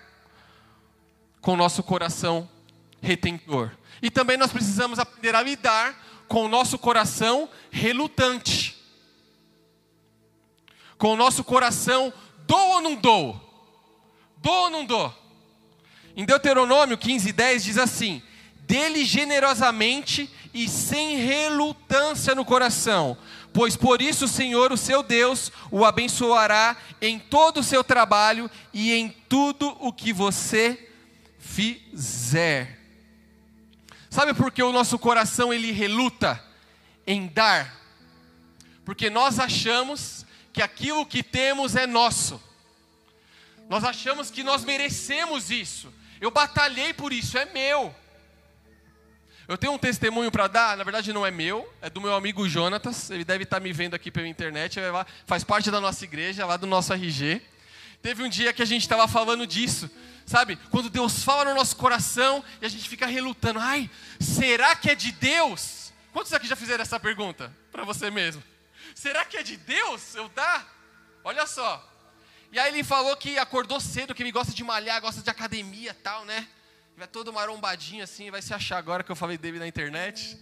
[1.41, 2.49] com o nosso coração
[3.01, 3.73] retentor.
[4.01, 8.72] E também nós precisamos aprender a lidar com o nosso coração relutante.
[11.03, 12.13] Com o nosso coração,
[12.47, 13.35] dou ou não dou?
[14.37, 15.13] Dou ou não dou?
[16.15, 18.23] Em Deuteronômio 15, 10 diz assim:
[18.61, 23.19] Dele generosamente e sem relutância no coração,
[23.53, 28.49] pois por isso o Senhor, o seu Deus, o abençoará em todo o seu trabalho
[28.73, 30.89] e em tudo o que você
[31.37, 32.79] fizer.
[34.09, 36.41] Sabe por que o nosso coração ele reluta
[37.05, 37.77] em dar?
[38.85, 42.41] Porque nós achamos que aquilo que temos é nosso.
[43.69, 45.93] Nós achamos que nós merecemos isso.
[46.21, 47.95] Eu batalhei por isso, é meu.
[49.49, 52.49] Eu tenho um testemunho para dar, na verdade não é meu, é do meu amigo
[52.49, 53.11] Jonatas.
[53.11, 54.79] Ele deve estar tá me vendo aqui pela internet,
[55.27, 57.43] faz parte da nossa igreja, lá do nosso RG.
[58.01, 59.91] Teve um dia que a gente estava falando disso,
[60.27, 60.57] sabe?
[60.71, 64.95] Quando Deus fala no nosso coração e a gente fica relutando, ai, será que é
[64.95, 65.93] de Deus?
[66.13, 68.43] Quantos aqui já fizeram essa pergunta para você mesmo?
[68.95, 70.69] Será que é de Deus eu dar?
[71.25, 71.89] Olha só.
[72.51, 75.95] E aí ele falou que acordou cedo, que ele gosta de malhar, gosta de academia
[76.03, 76.49] tal, né?
[76.97, 80.39] vai todo marombadinho assim, vai se achar agora que eu falei dele na internet.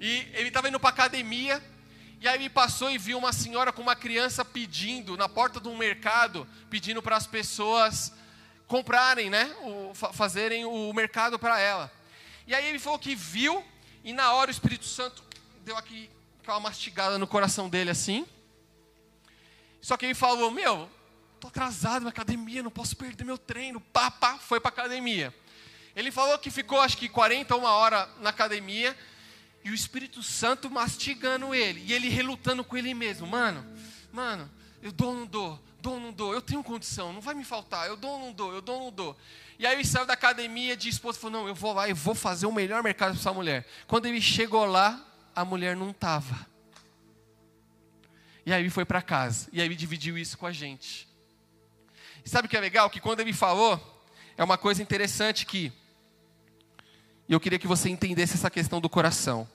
[0.00, 1.62] E ele estava indo para academia,
[2.20, 5.68] e aí me passou e viu uma senhora com uma criança pedindo, na porta de
[5.68, 8.12] um mercado, pedindo para as pessoas
[8.66, 9.54] comprarem, né?
[9.62, 11.92] O, fazerem o mercado para ela.
[12.46, 13.62] E aí ele falou que viu
[14.02, 15.22] E na hora o Espírito Santo
[15.64, 16.08] deu aqui
[16.48, 18.26] aquela mastigada no coração dele assim.
[19.82, 20.88] Só que ele falou: Meu,
[21.38, 23.80] tô atrasado na academia, não posso perder meu treino.
[23.80, 25.34] Pá, pá, foi para academia.
[25.94, 28.96] Ele falou que ficou acho que 40 ou uma hora na academia
[29.62, 33.26] e o Espírito Santo mastigando ele e ele relutando com ele mesmo.
[33.26, 33.62] Mano,
[34.10, 34.50] mano,
[34.82, 35.60] eu dou ou não dou?
[35.82, 36.32] Dou ou não dou?
[36.32, 37.88] Eu tenho condição, não vai me faltar.
[37.88, 38.54] Eu dou ou não dou?
[38.54, 39.16] Eu dou ou não dou?
[39.58, 41.92] E aí ele saiu da academia de esposa e falou: Não, eu vou lá e
[41.92, 43.66] vou fazer o melhor mercado para essa mulher.
[43.86, 45.04] Quando ele chegou lá,
[45.40, 46.46] a mulher não estava.
[48.44, 49.48] E aí ele foi para casa.
[49.52, 51.06] E aí ele dividiu isso com a gente.
[52.24, 52.90] E sabe o que é legal?
[52.90, 53.80] Que quando ele falou,
[54.36, 55.72] é uma coisa interessante que.
[57.28, 59.48] E eu queria que você entendesse essa questão do coração,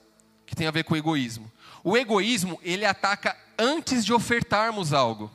[0.46, 1.52] que tem a ver com o egoísmo.
[1.82, 5.30] O egoísmo, ele ataca antes de ofertarmos algo.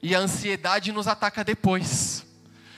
[0.00, 2.24] E a ansiedade nos ataca depois.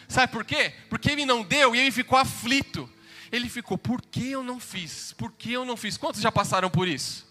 [0.09, 0.73] Sabe por quê?
[0.89, 2.89] Porque ele não deu e ele ficou aflito.
[3.33, 5.15] Ele ficou, por que eu não fiz?
[5.15, 5.97] Por que eu não fiz?
[5.97, 7.27] Quantos já passaram por isso?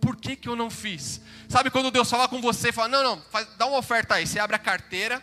[0.00, 1.20] Por que, que eu não fiz?
[1.48, 4.26] Sabe quando Deus fala com você, fala, não, não, faz, dá uma oferta aí.
[4.26, 5.22] Você abre a carteira,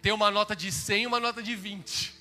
[0.00, 2.14] tem uma nota de 100 e uma nota de 20.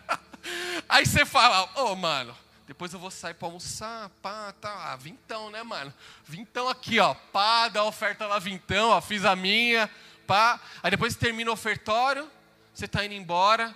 [0.88, 2.34] aí você fala, ô oh, mano,
[2.66, 5.92] depois eu vou sair para almoçar, pá, tá, ah, vintão, né, mano?
[6.24, 9.90] Vintão aqui, ó, pá, dá oferta lá, vintão, ó, fiz a minha,
[10.26, 10.58] pá.
[10.82, 12.30] Aí depois termina o ofertório,
[12.72, 13.74] você está indo embora,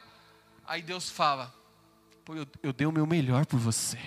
[0.67, 1.53] aí Deus fala:
[2.25, 3.99] Pô, eu, eu dei o meu melhor por você.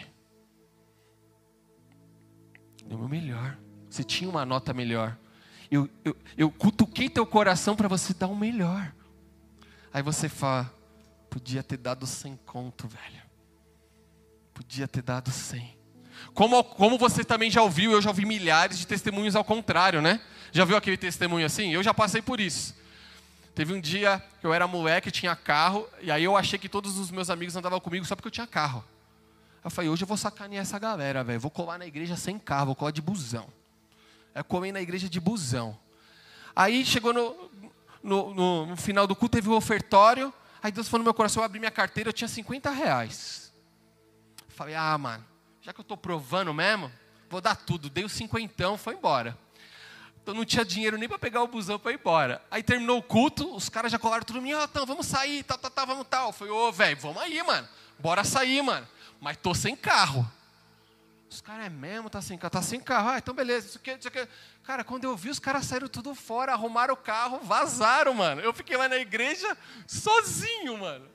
[2.85, 3.57] Dei o meu melhor.
[3.89, 5.17] Você tinha uma nota melhor.
[5.69, 8.93] Eu, eu, eu cutuquei teu coração para você dar o melhor.
[9.93, 10.73] Aí você fala:
[11.29, 13.21] Podia ter dado sem conto, velho.
[14.53, 15.77] Podia ter dado sem.
[16.33, 20.19] Como, como você também já ouviu, eu já ouvi milhares de testemunhos ao contrário, né?
[20.51, 21.71] Já viu aquele testemunho assim?
[21.73, 22.75] Eu já passei por isso.
[23.57, 26.99] Teve um dia que eu era moleque, tinha carro, e aí eu achei que todos
[26.99, 28.85] os meus amigos andavam comigo só porque eu tinha carro.
[29.63, 31.39] Eu falei, hoje eu vou sacanear essa galera, velho.
[31.39, 33.47] Vou colar na igreja sem carro, vou colar de busão.
[34.35, 35.75] É comer na igreja de busão.
[36.55, 37.49] Aí chegou no,
[38.03, 40.31] no, no, no final do culto, teve o um ofertório.
[40.61, 43.51] Aí Deus falou no meu coração, eu abri minha carteira, eu tinha 50 reais.
[44.49, 45.25] falei, ah, mano,
[45.63, 46.91] já que eu estou provando mesmo,
[47.27, 47.89] vou dar tudo.
[47.89, 49.35] Dei o cinquentão, foi embora.
[50.27, 52.41] Então não tinha dinheiro nem para pegar o busão para ir embora.
[52.51, 55.41] Aí terminou o culto, os caras já colaram tudo em mim, ó, então, vamos sair,
[55.41, 56.33] tá, tá, tá, vamos tal.
[56.33, 57.65] Foi, ô, velho, vamos aí, mano.
[57.97, 58.85] Bora sair, mano.
[59.21, 60.29] Mas tô sem carro.
[61.29, 63.07] Os caras é mesmo, tá sem carro, tá sem carro.
[63.07, 64.27] Ah, então beleza, isso aqui, isso aqui.
[64.63, 68.41] Cara, quando eu vi, os caras saíram tudo fora, arrumaram o carro, vazaram, mano.
[68.41, 71.09] Eu fiquei lá na igreja sozinho, mano.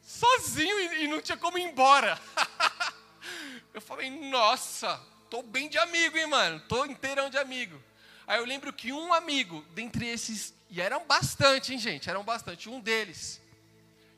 [0.00, 2.16] Sozinho e, e não tinha como ir embora.
[3.74, 6.60] eu falei, nossa, tô bem de amigo, hein, mano.
[6.68, 7.82] Tô inteirão de amigo.
[8.26, 12.08] Aí eu lembro que um amigo, dentre esses, e eram bastante, hein, gente?
[12.08, 12.68] Eram bastante.
[12.68, 13.42] Um deles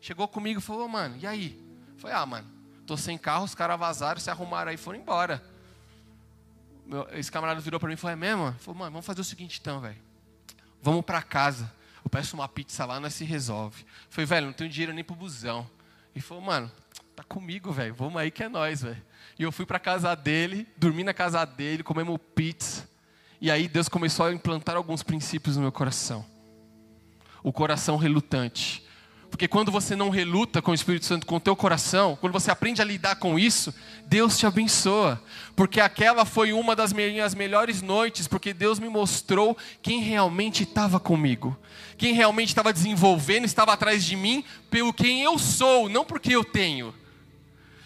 [0.04, 1.58] chegou comigo e falou: Mano, e aí?
[1.96, 2.46] Falei: Ah, mano,
[2.86, 5.42] tô sem carro, os caras vazaram, se arrumaram aí e foram embora.
[6.84, 8.52] Meu, esse camarada virou para mim e falou: É mesmo?
[8.60, 10.00] Falou: Mano, vamos fazer o seguinte então, velho.
[10.82, 11.72] Vamos para casa.
[12.04, 13.86] Eu peço uma pizza lá, nós se resolve.
[14.10, 15.68] Falei: Velho, não tenho dinheiro nem pro busão.
[16.14, 16.70] E falou: Mano,
[17.16, 17.94] tá comigo, velho.
[17.94, 19.02] Vamos aí que é nós, velho.
[19.38, 22.86] E eu fui para casa dele, dormi na casa dele, comemos pizza.
[23.40, 26.24] E aí Deus começou a implantar alguns princípios no meu coração.
[27.42, 28.84] O coração relutante.
[29.34, 32.52] Porque quando você não reluta com o Espírito Santo, com o teu coração, quando você
[32.52, 33.74] aprende a lidar com isso,
[34.06, 35.20] Deus te abençoa.
[35.56, 41.00] Porque aquela foi uma das minhas melhores noites, porque Deus me mostrou quem realmente estava
[41.00, 41.58] comigo.
[41.98, 46.44] Quem realmente estava desenvolvendo, estava atrás de mim, pelo quem eu sou, não porque eu
[46.44, 46.94] tenho.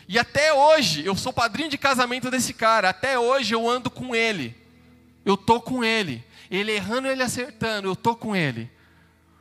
[0.07, 4.15] E até hoje, eu sou padrinho de casamento desse cara, até hoje eu ando com
[4.15, 4.68] ele
[5.25, 6.25] eu tô com ele.
[6.51, 8.71] Ele errando, ele acertando, eu tô com ele.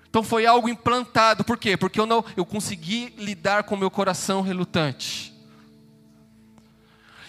[0.10, 1.44] Então foi algo implantado.
[1.44, 1.78] Por quê?
[1.78, 5.34] Porque eu não, eu consegui lidar com o meu coração relutante.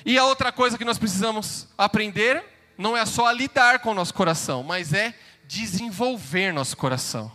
[0.05, 2.45] E a outra coisa que nós precisamos aprender
[2.77, 5.15] não é só lidar com o nosso coração, mas é
[5.47, 7.31] desenvolver nosso coração.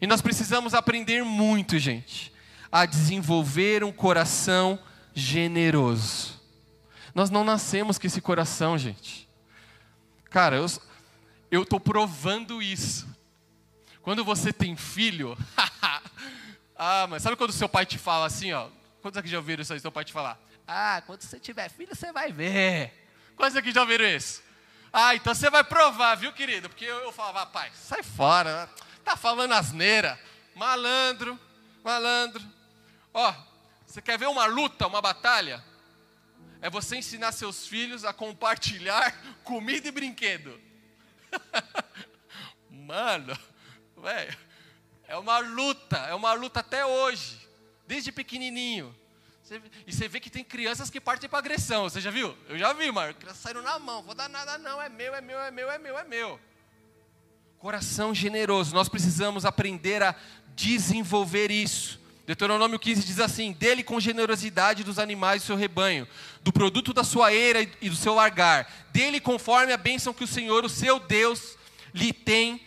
[0.00, 2.32] E nós precisamos aprender muito, gente,
[2.70, 4.78] a desenvolver um coração
[5.14, 6.40] generoso.
[7.14, 9.27] Nós não nascemos com esse coração, gente.
[10.30, 10.56] Cara,
[11.50, 13.08] eu estou provando isso.
[14.02, 15.36] Quando você tem filho,
[16.76, 18.68] ah, mas sabe quando seu pai te fala assim, ó?
[19.00, 20.38] Quantos aqui já ouviram isso aí, seu pai te falar?
[20.66, 22.92] Ah, quando você tiver filho, você vai ver.
[23.36, 24.42] Quantos aqui já ouviram isso?
[24.92, 26.68] Ah, então você vai provar, viu, querido?
[26.68, 28.68] Porque eu, eu falava, pai, sai fora,
[29.04, 30.18] tá falando asneira.
[30.54, 31.38] Malandro,
[31.84, 32.42] malandro.
[33.14, 33.34] Ó,
[33.86, 35.64] você quer ver uma luta, uma batalha?
[36.60, 40.60] É você ensinar seus filhos a compartilhar comida e brinquedo.
[42.70, 43.38] Mano,
[43.96, 44.36] velho,
[45.06, 47.38] é uma luta, é uma luta até hoje,
[47.86, 48.94] desde pequenininho.
[49.86, 51.84] E você vê que tem crianças que partem para agressão.
[51.84, 52.36] Você já viu?
[52.48, 53.20] Eu já vi, Marco.
[53.20, 54.02] Crianças saíram na mão.
[54.02, 54.80] Vou dar nada, não.
[54.80, 56.40] É meu, é meu, é meu, é meu, é meu.
[57.58, 58.74] Coração generoso.
[58.74, 60.14] Nós precisamos aprender a
[60.54, 61.98] desenvolver isso.
[62.28, 66.06] Deuteronômio 15 diz assim: Dele com generosidade dos animais do seu rebanho,
[66.42, 70.26] do produto da sua eira e do seu largar, dele conforme a bênção que o
[70.26, 71.56] Senhor, o seu Deus,
[71.94, 72.60] lhe tem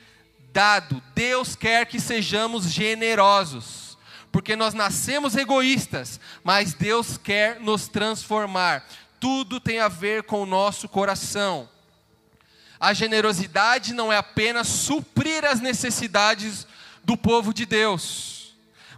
[0.52, 1.00] dado.
[1.14, 4.00] Deus quer que sejamos generosos,
[4.32, 8.84] porque nós nascemos egoístas, mas Deus quer nos transformar.
[9.20, 11.70] Tudo tem a ver com o nosso coração.
[12.80, 16.66] A generosidade não é apenas suprir as necessidades
[17.04, 18.41] do povo de Deus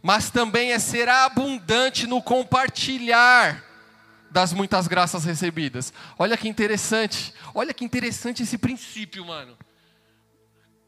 [0.03, 3.63] mas também é ser abundante no compartilhar
[4.29, 5.93] das muitas graças recebidas.
[6.19, 9.57] Olha que interessante, olha que interessante esse princípio, mano.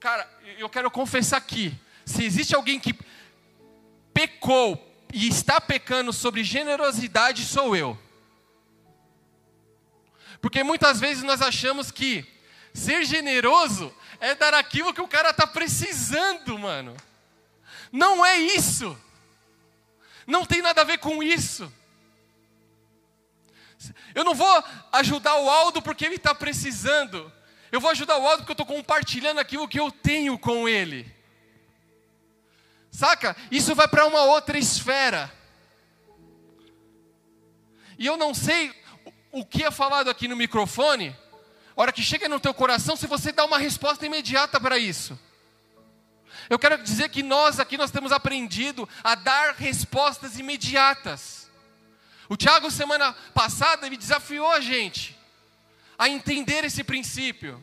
[0.01, 1.73] Cara, eu quero confessar aqui:
[2.05, 2.93] se existe alguém que
[4.13, 7.97] pecou e está pecando sobre generosidade, sou eu.
[10.41, 12.25] Porque muitas vezes nós achamos que
[12.73, 16.97] ser generoso é dar aquilo que o cara está precisando, mano.
[17.95, 18.97] Não é isso.
[20.27, 21.71] Não tem nada a ver com isso.
[24.13, 27.31] Eu não vou ajudar o Aldo porque ele está precisando.
[27.71, 31.09] Eu vou ajudar o Aldo porque eu estou compartilhando aquilo que eu tenho com ele.
[32.91, 33.33] Saca?
[33.49, 35.31] Isso vai para uma outra esfera.
[37.97, 38.73] E eu não sei
[39.31, 41.15] o que é falado aqui no microfone,
[41.77, 45.17] a hora que chega no teu coração, se você dá uma resposta imediata para isso.
[46.49, 51.49] Eu quero dizer que nós aqui nós temos aprendido a dar respostas imediatas.
[52.29, 55.17] O Tiago semana passada me desafiou a gente
[55.97, 57.61] a entender esse princípio.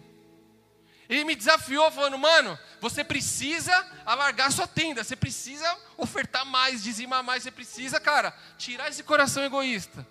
[1.09, 3.73] Ele me desafiou falando, mano, você precisa
[4.07, 9.45] alargar sua tenda, você precisa ofertar mais, dizimar mais, você precisa, cara, tirar esse coração
[9.45, 10.07] egoísta.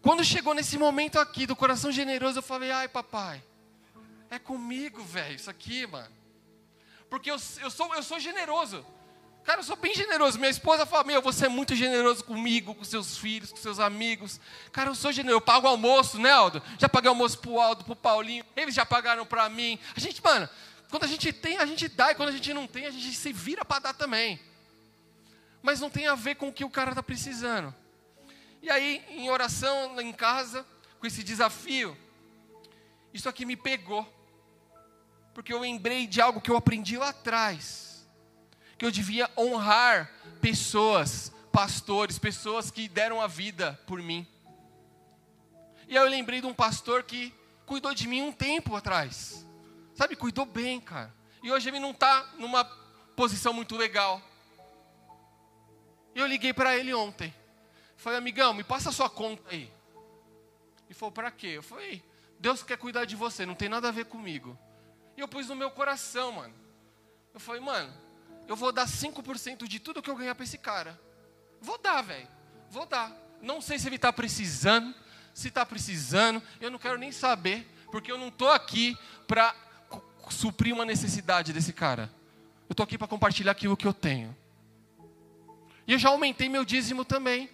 [0.00, 3.42] Quando chegou nesse momento aqui do coração generoso, eu falei, ai papai,
[4.30, 6.19] é comigo, velho, isso aqui, mano
[7.10, 8.86] porque eu, eu, sou, eu sou generoso.
[9.42, 10.38] Cara, eu sou bem generoso.
[10.38, 14.40] Minha esposa fala: Meu, você é muito generoso comigo, com seus filhos, com seus amigos.
[14.70, 15.38] Cara, eu sou generoso.
[15.38, 16.62] Eu pago almoço, né, Aldo?
[16.78, 18.44] Já paguei almoço pro Aldo, pro Paulinho.
[18.54, 19.78] Eles já pagaram para mim.
[19.96, 20.48] A gente, mano,
[20.88, 22.12] quando a gente tem, a gente dá.
[22.12, 24.40] E quando a gente não tem, a gente se vira para dar também.
[25.60, 27.74] Mas não tem a ver com o que o cara está precisando.
[28.62, 30.64] E aí, em oração, em casa,
[31.00, 31.96] com esse desafio,
[33.12, 34.19] isso aqui me pegou
[35.34, 38.08] porque eu lembrei de algo que eu aprendi lá atrás,
[38.76, 40.10] que eu devia honrar
[40.40, 44.26] pessoas, pastores, pessoas que deram a vida por mim.
[45.88, 47.34] E aí eu lembrei de um pastor que
[47.66, 49.46] cuidou de mim um tempo atrás,
[49.94, 51.14] sabe, cuidou bem, cara.
[51.42, 52.64] E hoje ele não está numa
[53.16, 54.20] posição muito legal.
[56.14, 57.34] E eu liguei para ele ontem.
[57.96, 59.70] Falei, amigão, me passa a sua conta aí.
[60.88, 61.48] E falou, para quê?
[61.48, 62.02] Eu falei,
[62.38, 64.58] Deus quer cuidar de você, não tem nada a ver comigo.
[65.20, 66.54] E eu pus no meu coração, mano.
[67.34, 67.92] Eu falei, mano,
[68.48, 70.98] eu vou dar 5% de tudo que eu ganhar para esse cara.
[71.60, 72.26] Vou dar, velho.
[72.70, 73.14] Vou dar.
[73.42, 74.94] Não sei se ele está precisando,
[75.34, 78.96] se está precisando, eu não quero nem saber, porque eu não estou aqui
[79.26, 79.54] para
[80.30, 82.10] suprir uma necessidade desse cara.
[82.66, 84.34] Eu estou aqui para compartilhar aquilo que eu tenho.
[85.86, 87.50] E eu já aumentei meu dízimo também.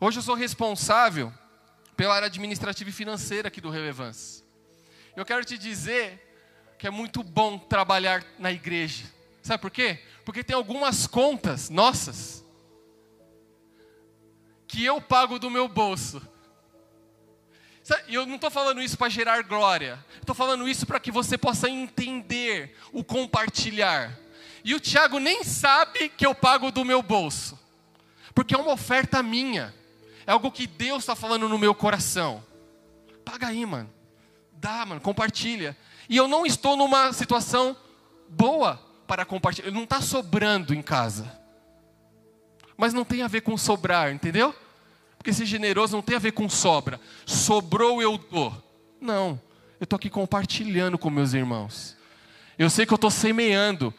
[0.00, 1.32] Hoje eu sou responsável
[1.96, 4.43] pela área administrativa e financeira aqui do Relevância.
[5.16, 6.20] Eu quero te dizer
[6.78, 9.04] que é muito bom trabalhar na igreja.
[9.42, 10.00] Sabe por quê?
[10.24, 12.44] Porque tem algumas contas nossas
[14.66, 16.20] que eu pago do meu bolso.
[18.08, 20.04] E eu não estou falando isso para gerar glória.
[20.18, 24.18] Estou falando isso para que você possa entender o compartilhar.
[24.64, 27.58] E o Tiago nem sabe que eu pago do meu bolso.
[28.34, 29.74] Porque é uma oferta minha.
[30.26, 32.42] É algo que Deus está falando no meu coração.
[33.24, 33.92] Paga aí, mano.
[34.64, 35.76] Dá, mano, compartilha.
[36.08, 37.76] E eu não estou numa situação
[38.30, 39.70] boa para compartilhar.
[39.70, 41.30] Não está sobrando em casa.
[42.74, 44.54] Mas não tem a ver com sobrar, entendeu?
[45.18, 46.98] Porque ser generoso não tem a ver com sobra.
[47.26, 48.54] Sobrou, eu dou.
[48.98, 49.38] Não.
[49.78, 51.94] Eu estou aqui compartilhando com meus irmãos.
[52.58, 53.92] Eu sei que eu estou semeando.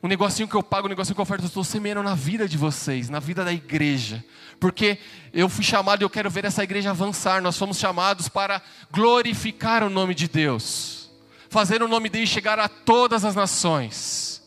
[0.00, 2.48] O negocinho que eu pago, o negocinho que eu oferto, eu estou semeando na vida
[2.48, 4.24] de vocês, na vida da igreja.
[4.60, 4.98] Porque
[5.32, 7.42] eu fui chamado e eu quero ver essa igreja avançar.
[7.42, 11.10] Nós fomos chamados para glorificar o nome de Deus,
[11.50, 14.40] fazer o nome dele chegar a todas as nações.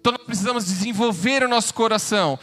[0.00, 2.38] Então nós precisamos desenvolver o nosso coração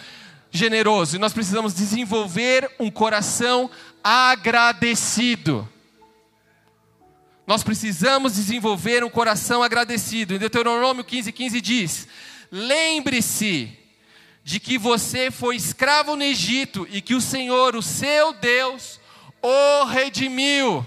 [0.51, 3.69] generoso e nós precisamos desenvolver um coração
[4.03, 5.67] agradecido.
[7.49, 10.35] Nós precisamos desenvolver um coração agradecido.
[10.35, 12.07] Em Deuteronômio 15, 15 diz:
[12.51, 13.75] Lembre-se
[14.43, 18.99] de que você foi escravo no Egito e que o Senhor, o seu Deus,
[19.41, 20.85] o redimiu.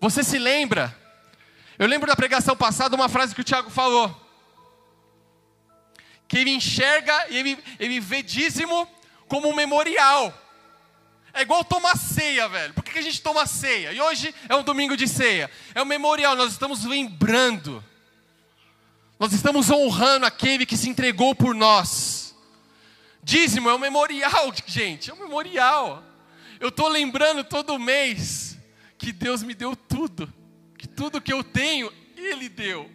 [0.00, 0.92] Você se lembra?
[1.78, 4.10] Eu lembro da pregação passada uma frase que o Tiago falou.
[6.26, 8.88] Que ele enxerga e ele, ele vê dízimo
[9.28, 10.36] como um memorial.
[11.36, 12.72] É igual tomar ceia, velho.
[12.72, 13.92] Por que, a gente toma ceia?
[13.92, 15.50] E hoje é um domingo de ceia.
[15.74, 17.84] É um memorial, nós estamos lembrando.
[19.18, 22.34] Nós estamos honrando aquele que se entregou por nós.
[23.22, 25.10] Dízimo é um memorial, gente.
[25.10, 26.02] É um memorial.
[26.58, 28.56] Eu estou lembrando todo mês
[28.96, 30.32] que Deus me deu tudo.
[30.78, 32.90] Que tudo que eu tenho, Ele deu.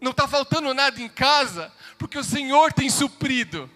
[0.00, 3.70] Não está faltando nada em casa, porque o Senhor tem suprido.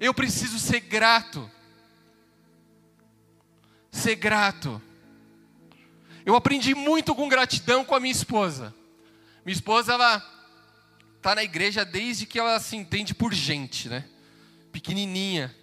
[0.00, 1.48] Eu preciso ser grato.
[3.92, 4.80] Ser grato.
[6.24, 8.74] Eu aprendi muito com gratidão com a minha esposa.
[9.44, 10.18] Minha esposa, ela
[11.20, 14.08] tá na igreja desde que ela se entende por gente, né?
[14.72, 15.54] Pequenininha.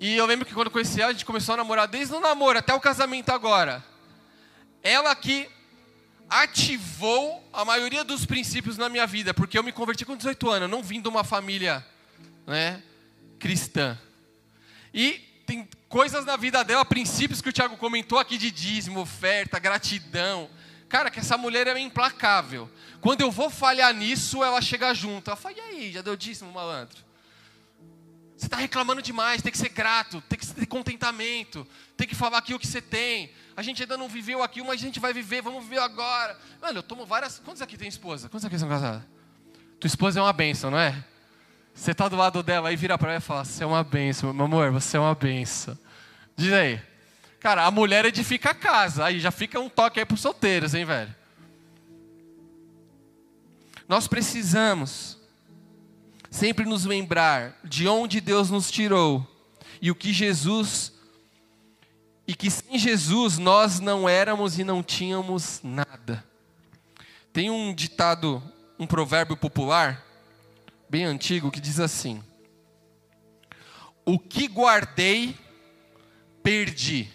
[0.00, 2.20] E eu lembro que quando eu conheci ela, a gente começou a namorar desde o
[2.20, 3.84] namoro até o casamento agora.
[4.82, 5.50] Ela que
[6.30, 10.62] ativou a maioria dos princípios na minha vida, porque eu me converti com 18 anos,
[10.62, 11.86] eu não vim de uma família
[12.46, 12.82] né,
[13.38, 13.98] cristã.
[14.92, 19.58] E tem coisas na vida dela, princípios que o Tiago comentou aqui de dízimo, oferta,
[19.58, 20.48] gratidão.
[20.88, 22.70] Cara, que essa mulher é implacável.
[23.00, 25.30] Quando eu vou falhar nisso, ela chega junto.
[25.30, 26.98] Ela fala, e aí, já deu dízimo, malandro?
[28.36, 31.66] Você está reclamando demais, tem que ser grato, tem que ter contentamento,
[31.96, 33.30] tem que falar aqui o que você tem.
[33.56, 36.36] A gente ainda não viveu aqui, mas a gente vai viver, vamos viver agora.
[36.60, 37.38] Mano, eu tomo várias.
[37.38, 38.28] Quantos aqui tem esposa?
[38.28, 39.02] Quantos aqui são casados?
[39.78, 41.04] Tua esposa é uma bênção, não é?
[41.74, 44.32] Você está do lado dela e vira para ela e fala: Você é uma benção,
[44.32, 45.76] meu amor, você é uma benção.
[46.36, 46.80] Diz aí.
[47.40, 49.04] Cara, a mulher edifica a casa.
[49.04, 51.12] Aí já fica um toque aí para os solteiros, hein, velho?
[53.88, 55.18] Nós precisamos
[56.30, 59.26] sempre nos lembrar de onde Deus nos tirou
[59.80, 60.92] e o que Jesus
[62.26, 66.24] e que sem Jesus nós não éramos e não tínhamos nada.
[67.32, 68.42] Tem um ditado,
[68.78, 70.06] um provérbio popular
[70.92, 72.22] bem antigo que diz assim:
[74.04, 75.34] O que guardei,
[76.42, 77.08] perdi.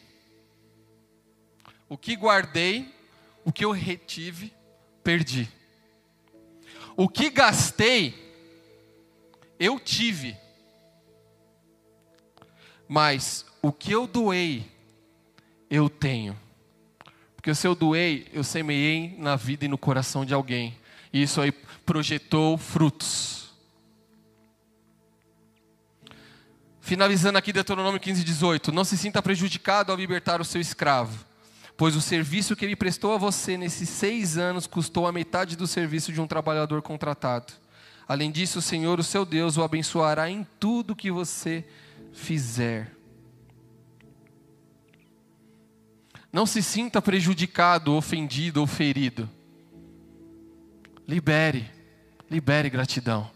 [1.87, 2.91] O que guardei,
[3.45, 4.51] o que eu retive,
[5.03, 5.47] perdi.
[6.95, 8.15] O que gastei,
[9.59, 10.35] eu tive.
[12.87, 14.65] Mas o que eu doei,
[15.69, 16.35] eu tenho.
[17.35, 20.75] Porque se eu doei, eu semeei na vida e no coração de alguém.
[21.13, 21.51] E isso aí
[21.85, 23.46] projetou frutos.
[26.87, 28.71] Finalizando aqui Deuteronômio 15, 18.
[28.71, 31.25] Não se sinta prejudicado ao libertar o seu escravo,
[31.75, 35.67] pois o serviço que ele prestou a você nesses seis anos custou a metade do
[35.67, 37.51] serviço de um trabalhador contratado.
[38.07, 41.65] Além disso, o Senhor, o seu Deus, o abençoará em tudo que você
[42.13, 42.95] fizer.
[46.31, 49.29] Não se sinta prejudicado, ofendido ou ferido.
[51.05, 51.69] Libere,
[52.31, 53.29] libere gratidão.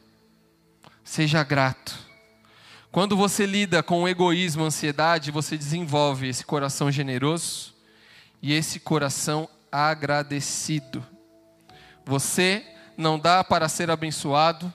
[1.04, 2.11] Seja grato.
[2.92, 7.74] Quando você lida com egoísmo, ansiedade, você desenvolve esse coração generoso
[8.42, 11.02] e esse coração agradecido.
[12.06, 12.66] Você
[12.98, 14.72] não dá para ser abençoado,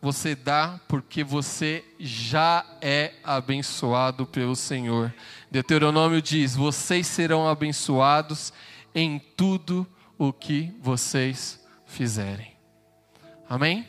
[0.00, 5.12] você dá porque você já é abençoado pelo Senhor.
[5.50, 8.52] Deuteronômio diz: vocês serão abençoados
[8.94, 9.84] em tudo
[10.16, 12.52] o que vocês fizerem.
[13.48, 13.88] Amém?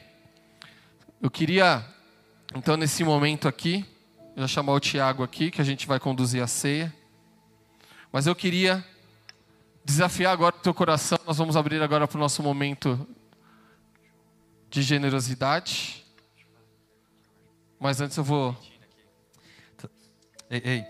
[1.22, 1.86] Eu queria
[2.54, 3.86] então, nesse momento aqui,
[4.36, 6.93] eu vou chamar o Tiago aqui, que a gente vai conduzir a ceia.
[8.12, 8.86] Mas eu queria
[9.86, 11.18] desafiar agora o teu coração.
[11.26, 13.08] Nós vamos abrir agora para o nosso momento
[14.70, 16.06] de generosidade.
[17.80, 18.56] Mas antes eu vou.
[20.49, 20.86] Ei, ei.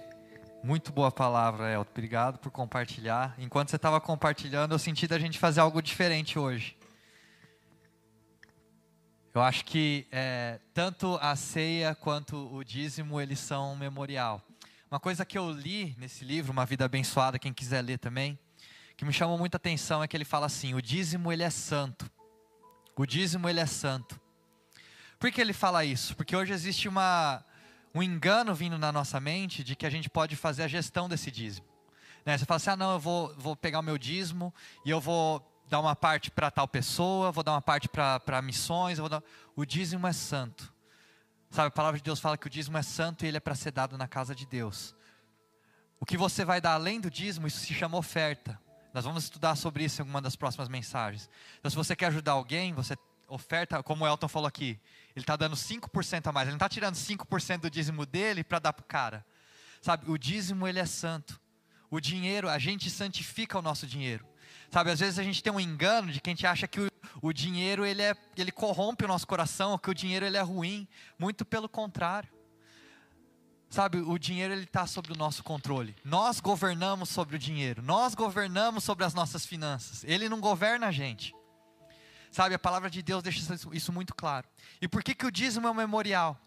[0.63, 1.91] Muito boa palavra, Elton.
[1.91, 3.35] Obrigado por compartilhar.
[3.37, 6.75] Enquanto você estava compartilhando, eu senti da gente fazer algo diferente hoje.
[9.33, 14.45] Eu acho que é, tanto a ceia quanto o dízimo eles são um memorial.
[14.89, 18.37] Uma coisa que eu li nesse livro, Uma Vida Abençoada, quem quiser ler também,
[18.97, 22.11] que me chamou muita atenção é que ele fala assim: o dízimo ele é santo.
[22.93, 24.19] O dízimo ele é santo.
[25.17, 26.13] Por que ele fala isso?
[26.17, 27.41] Porque hoje existe uma,
[27.95, 31.31] um engano vindo na nossa mente de que a gente pode fazer a gestão desse
[31.31, 31.65] dízimo.
[32.25, 32.37] Né?
[32.37, 34.53] Você fala assim: ah, não, eu vou, vou pegar o meu dízimo
[34.85, 35.39] e eu vou
[35.71, 38.99] dar uma parte para tal pessoa, vou dar uma parte para missões.
[38.99, 39.23] Dar...
[39.55, 40.71] O dízimo é santo.
[41.49, 43.55] Sabe, a palavra de Deus fala que o dízimo é santo e ele é para
[43.55, 44.93] ser dado na casa de Deus.
[45.97, 48.59] O que você vai dar além do dízimo, isso se chama oferta.
[48.93, 51.29] Nós vamos estudar sobre isso em alguma das próximas mensagens.
[51.59, 52.97] Então, se você quer ajudar alguém, você
[53.29, 54.77] oferta, como o Elton falou aqui,
[55.15, 56.47] ele está dando 5% a mais.
[56.47, 59.25] Ele não está tirando 5% do dízimo dele para dar para o cara.
[59.81, 61.39] Sabe, o dízimo ele é santo.
[61.89, 64.30] O dinheiro, a gente santifica o nosso dinheiro.
[64.71, 66.89] Sabe, às vezes a gente tem um engano de que a gente acha que o,
[67.21, 70.87] o dinheiro ele, é, ele corrompe o nosso coração, que o dinheiro ele é ruim.
[71.19, 72.29] Muito pelo contrário.
[73.69, 75.95] Sabe, o dinheiro ele está sob o nosso controle.
[76.05, 77.81] Nós governamos sobre o dinheiro.
[77.81, 80.05] Nós governamos sobre as nossas finanças.
[80.05, 81.35] Ele não governa a gente.
[82.31, 83.41] Sabe, a palavra de Deus deixa
[83.73, 84.47] isso muito claro.
[84.81, 86.39] E por que, que o dízimo é um memorial?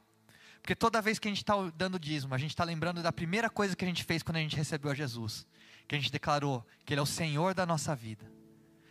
[0.63, 3.51] Porque toda vez que a gente está dando dízimo, a gente está lembrando da primeira
[3.51, 5.47] coisa que a gente fez quando a gente recebeu a Jesus.
[5.87, 8.25] Que a gente declarou que Ele é o Senhor da nossa vida.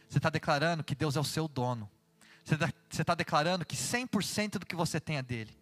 [0.07, 1.89] Você está declarando que Deus é o seu dono.
[2.43, 5.57] Você está tá declarando que 100% do que você tem é dele.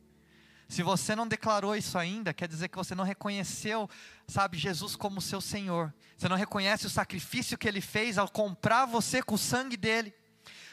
[0.68, 3.90] Se você não declarou isso ainda, quer dizer que você não reconheceu,
[4.26, 5.94] sabe, Jesus como seu Senhor.
[6.18, 10.14] Você não reconhece o sacrifício que ele fez ao comprar você com o sangue dele.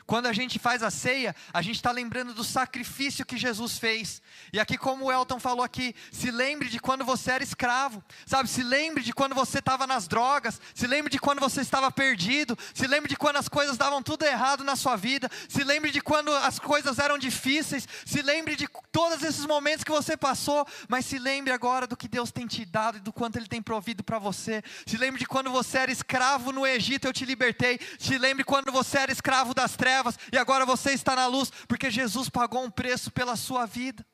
[0.09, 4.22] Quando a gente faz a ceia, a gente está lembrando do sacrifício que Jesus fez.
[4.50, 8.48] E aqui, como o Elton falou aqui, se lembre de quando você era escravo, sabe?
[8.48, 12.56] Se lembre de quando você estava nas drogas, se lembre de quando você estava perdido,
[12.72, 16.00] se lembre de quando as coisas davam tudo errado na sua vida, se lembre de
[16.00, 21.04] quando as coisas eram difíceis, se lembre de todos esses momentos que você passou, mas
[21.04, 24.02] se lembre agora do que Deus tem te dado e do quanto Ele tem provido
[24.02, 24.62] para você.
[24.86, 27.78] Se lembre de quando você era escravo no Egito, eu te libertei.
[27.98, 31.51] Se lembre quando você era escravo das trevas trevas e agora você está na luz,
[31.66, 34.05] porque Jesus pagou um preço pela sua vida.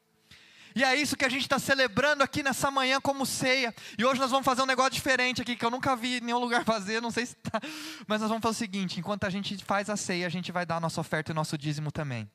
[0.77, 3.73] E é isso que a gente está celebrando aqui nessa manhã como ceia.
[3.97, 6.39] E hoje nós vamos fazer um negócio diferente aqui, que eu nunca vi em nenhum
[6.39, 7.61] lugar fazer, não sei se está.
[8.09, 10.67] Mas nós vamos fazer o seguinte: enquanto a gente faz a ceia, a gente vai
[10.67, 12.29] dar a nossa oferta e o nosso dízimo também.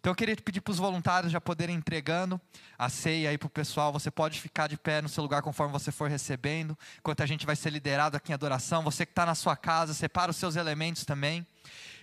[0.00, 2.40] Então eu queria pedir para os voluntários já poderem entregando
[2.78, 3.92] a ceia aí para o pessoal.
[3.92, 6.76] Você pode ficar de pé no seu lugar conforme você for recebendo.
[6.98, 8.82] Enquanto a gente vai ser liderado aqui em adoração.
[8.82, 11.46] Você que está na sua casa, separa os seus elementos também.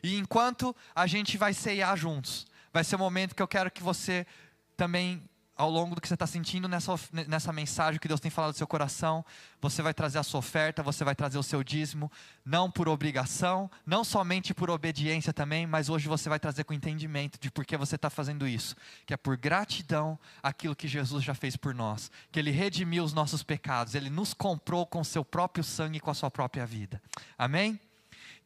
[0.04, 3.72] E enquanto a gente vai ceiar juntos, vai ser o um momento que eu quero
[3.72, 4.28] que você
[4.76, 5.28] também,
[5.58, 6.94] ao longo do que você está sentindo nessa,
[7.28, 9.26] nessa mensagem que Deus tem falado no seu coração,
[9.60, 12.12] você vai trazer a sua oferta, você vai trazer o seu dízimo,
[12.46, 17.40] não por obrigação, não somente por obediência também, mas hoje você vai trazer com entendimento
[17.40, 21.34] de por que você está fazendo isso, que é por gratidão aquilo que Jesus já
[21.34, 25.26] fez por nós, que Ele redimiu os nossos pecados, Ele nos comprou com o seu
[25.26, 27.02] próprio sangue e com a sua própria vida.
[27.38, 27.80] Amém?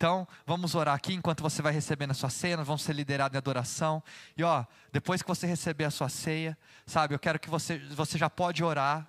[0.01, 3.35] Então, vamos orar aqui enquanto você vai recebendo a sua ceia, nós vamos ser liderados
[3.35, 4.01] em adoração.
[4.35, 8.17] E ó, depois que você receber a sua ceia, sabe, eu quero que você, você
[8.17, 9.07] já pode orar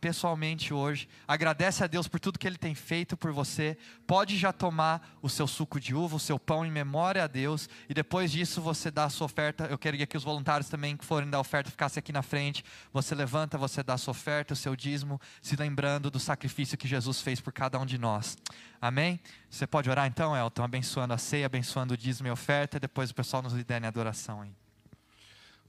[0.00, 4.52] pessoalmente hoje, agradece a Deus por tudo que Ele tem feito por você, pode já
[4.52, 8.32] tomar o seu suco de uva, o seu pão em memória a Deus, e depois
[8.32, 9.64] disso você dá a sua oferta.
[9.64, 12.64] Eu queria que os voluntários também que forem dar oferta ficassem aqui na frente.
[12.92, 16.88] Você levanta, você dá a sua oferta, o seu dízimo, se lembrando do sacrifício que
[16.88, 18.36] Jesus fez por cada um de nós.
[18.80, 19.20] Amém?
[19.48, 22.80] Você pode orar então, Elton, abençoando a ceia, abençoando o dízimo e a oferta, e
[22.80, 24.52] depois o pessoal nos lidera em adoração aí.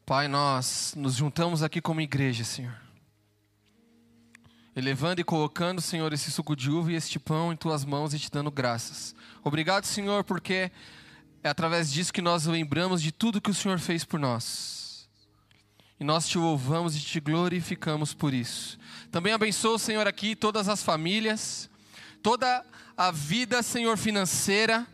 [0.05, 2.86] Pai, nós nos juntamos aqui como igreja, Senhor
[4.77, 8.19] elevando e colocando, Senhor, esse suco de uva e este pão em tuas mãos e
[8.19, 9.15] te dando graças.
[9.43, 10.71] Obrigado, Senhor, porque
[11.41, 15.09] é através disso que nós lembramos de tudo que o Senhor fez por nós.
[15.99, 18.77] E nós te louvamos e te glorificamos por isso.
[19.11, 21.67] Também abençoa, Senhor, aqui todas as famílias,
[22.21, 22.63] toda
[22.95, 24.85] a vida, Senhor, financeira.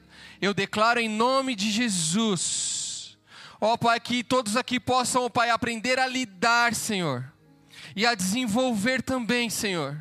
[0.42, 3.18] Eu declaro em nome de Jesus.
[3.60, 7.33] Ó Pai, que todos aqui possam, ó Pai, aprender a lidar, Senhor
[7.96, 9.98] e a desenvolver também, Senhor,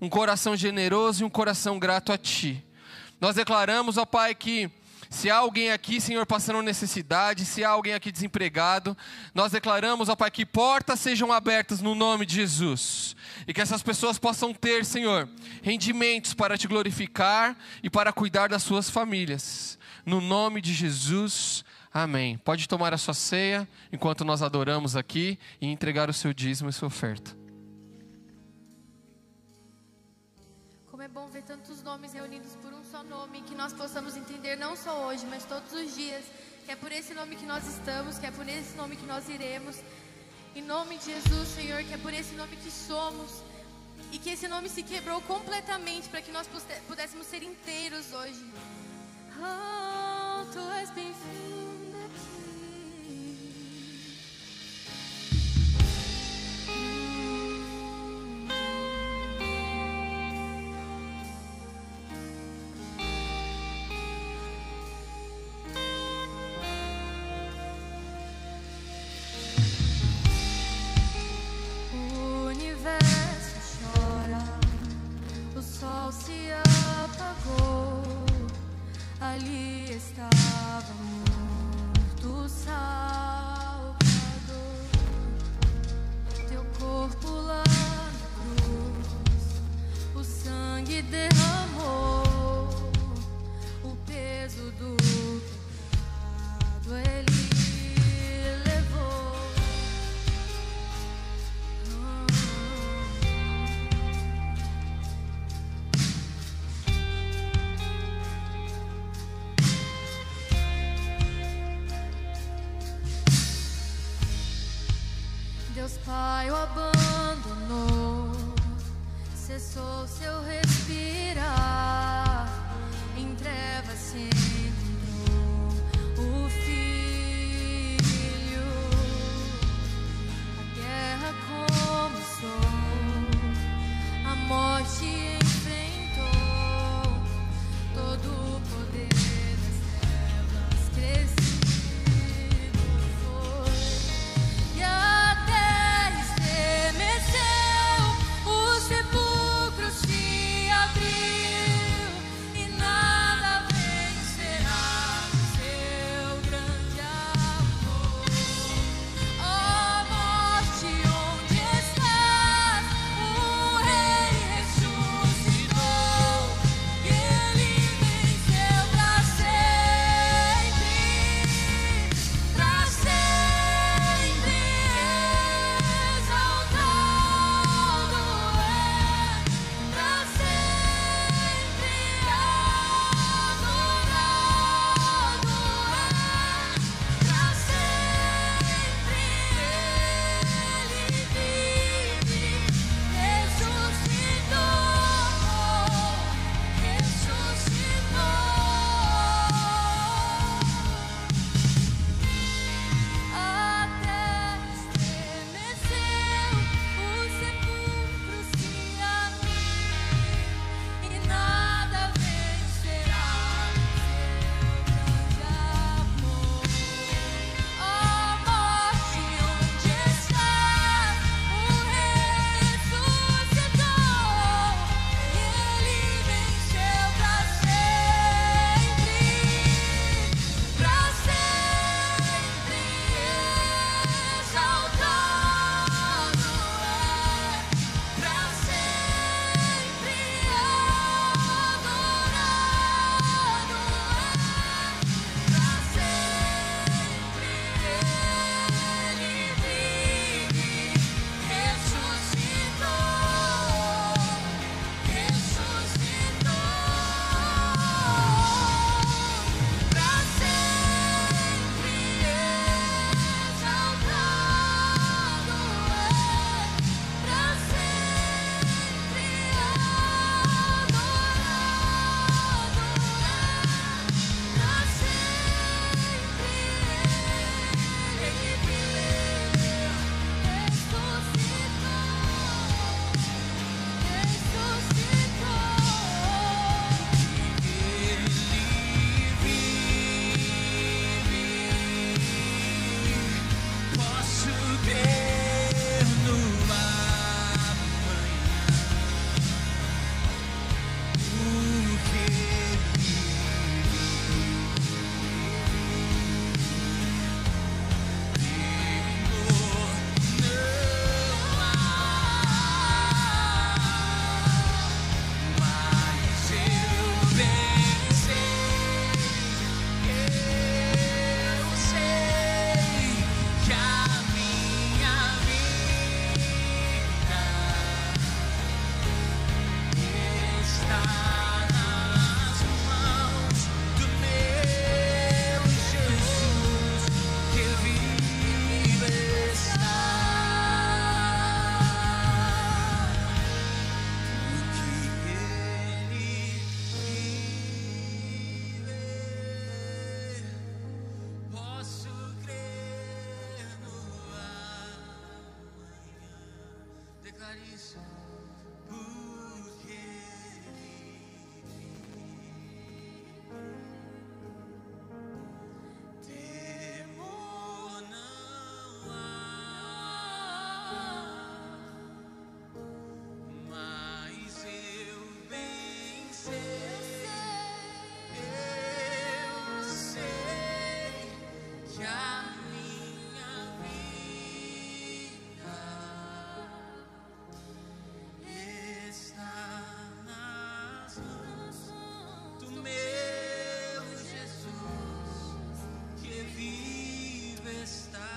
[0.00, 2.64] um coração generoso e um coração grato a Ti.
[3.20, 4.70] Nós declaramos, ó Pai, que
[5.14, 8.96] se há alguém aqui, Senhor, passando necessidade, se há alguém aqui desempregado,
[9.32, 13.14] nós declaramos, ó Pai, que portas sejam abertas no nome de Jesus.
[13.46, 15.28] E que essas pessoas possam ter, Senhor,
[15.62, 19.78] rendimentos para te glorificar e para cuidar das suas famílias.
[20.04, 21.64] No nome de Jesus.
[21.96, 22.36] Amém.
[22.38, 26.72] Pode tomar a sua ceia enquanto nós adoramos aqui e entregar o seu dízimo e
[26.72, 27.36] sua oferta.
[30.90, 34.56] Como é bom ver tantos nomes reunidos por um só nome, que nós possamos entender
[34.56, 36.24] não só hoje, mas todos os dias,
[36.64, 39.28] que é por esse nome que nós estamos, que é por esse nome que nós
[39.28, 39.80] iremos.
[40.56, 43.40] Em nome de Jesus, Senhor, que é por esse nome que somos.
[44.10, 46.48] E que esse nome se quebrou completamente para que nós
[46.88, 48.44] pudéssemos ser inteiros hoje.
[49.38, 51.53] Oh, tu és bem-vindo.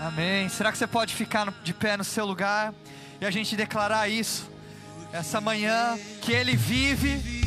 [0.07, 0.47] Amém.
[0.47, 2.73] Será que você pode ficar de pé no seu lugar
[3.19, 4.49] e a gente declarar isso
[5.11, 7.43] essa manhã que Ele vive,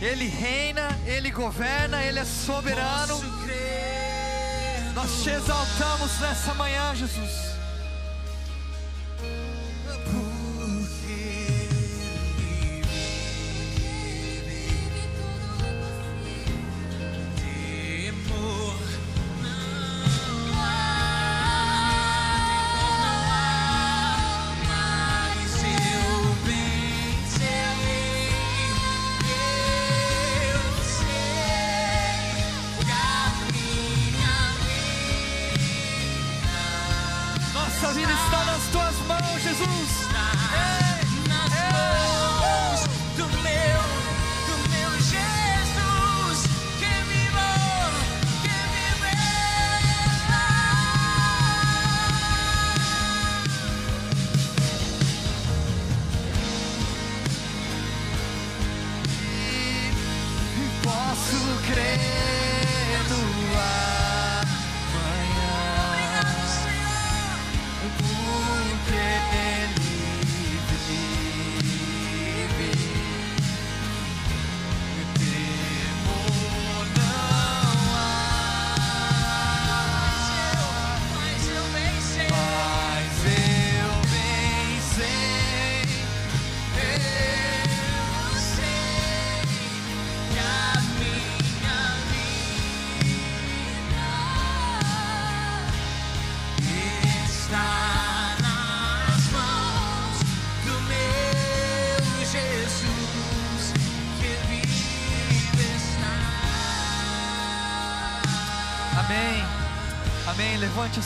[0.00, 3.16] Ele reina, Ele governa, Ele é soberano.
[4.92, 7.51] Nós te exaltamos nessa manhã, Jesus.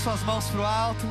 [0.02, 1.06] Suas mãos para o alto.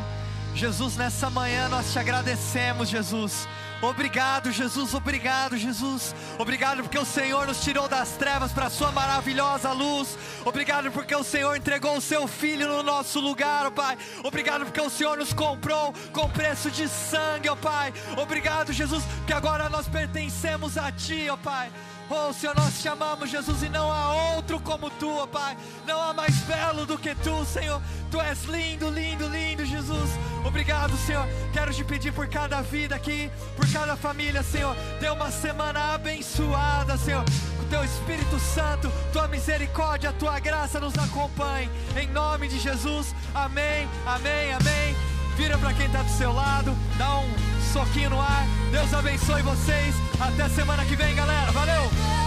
[0.53, 3.47] Jesus, nessa manhã nós te agradecemos, Jesus.
[3.81, 4.93] Obrigado, Jesus.
[4.93, 6.15] Obrigado, Jesus.
[6.39, 10.17] Obrigado porque o Senhor nos tirou das trevas para a sua maravilhosa luz.
[10.45, 13.97] Obrigado porque o Senhor entregou o seu filho no nosso lugar, ó Pai.
[14.23, 17.93] Obrigado porque o Senhor nos comprou com preço de sangue, ó Pai.
[18.17, 21.69] Obrigado, Jesus, que agora nós pertencemos a ti, ó Pai.
[22.10, 25.58] Oh, Senhor, nós te amamos, Jesus, e não há outro como tu, ó Pai.
[25.88, 27.82] Não há mais belo do que tu, Senhor.
[28.12, 30.12] Tu és lindo, lindo, lindo, Jesus.
[30.45, 31.26] Obrigado, Senhor.
[31.51, 34.76] Quero te pedir por cada vida aqui, por cada família, Senhor.
[34.99, 37.24] Dê uma semana abençoada, Senhor.
[37.60, 41.70] O teu Espírito Santo, tua misericórdia, tua graça nos acompanhe.
[41.99, 43.16] Em nome de Jesus.
[43.34, 44.95] Amém, amém, amém.
[45.36, 48.47] Vira para quem está do seu lado, dá um soquinho no ar.
[48.71, 49.95] Deus abençoe vocês.
[50.17, 51.51] Até semana que vem, galera.
[51.51, 52.24] Valeu!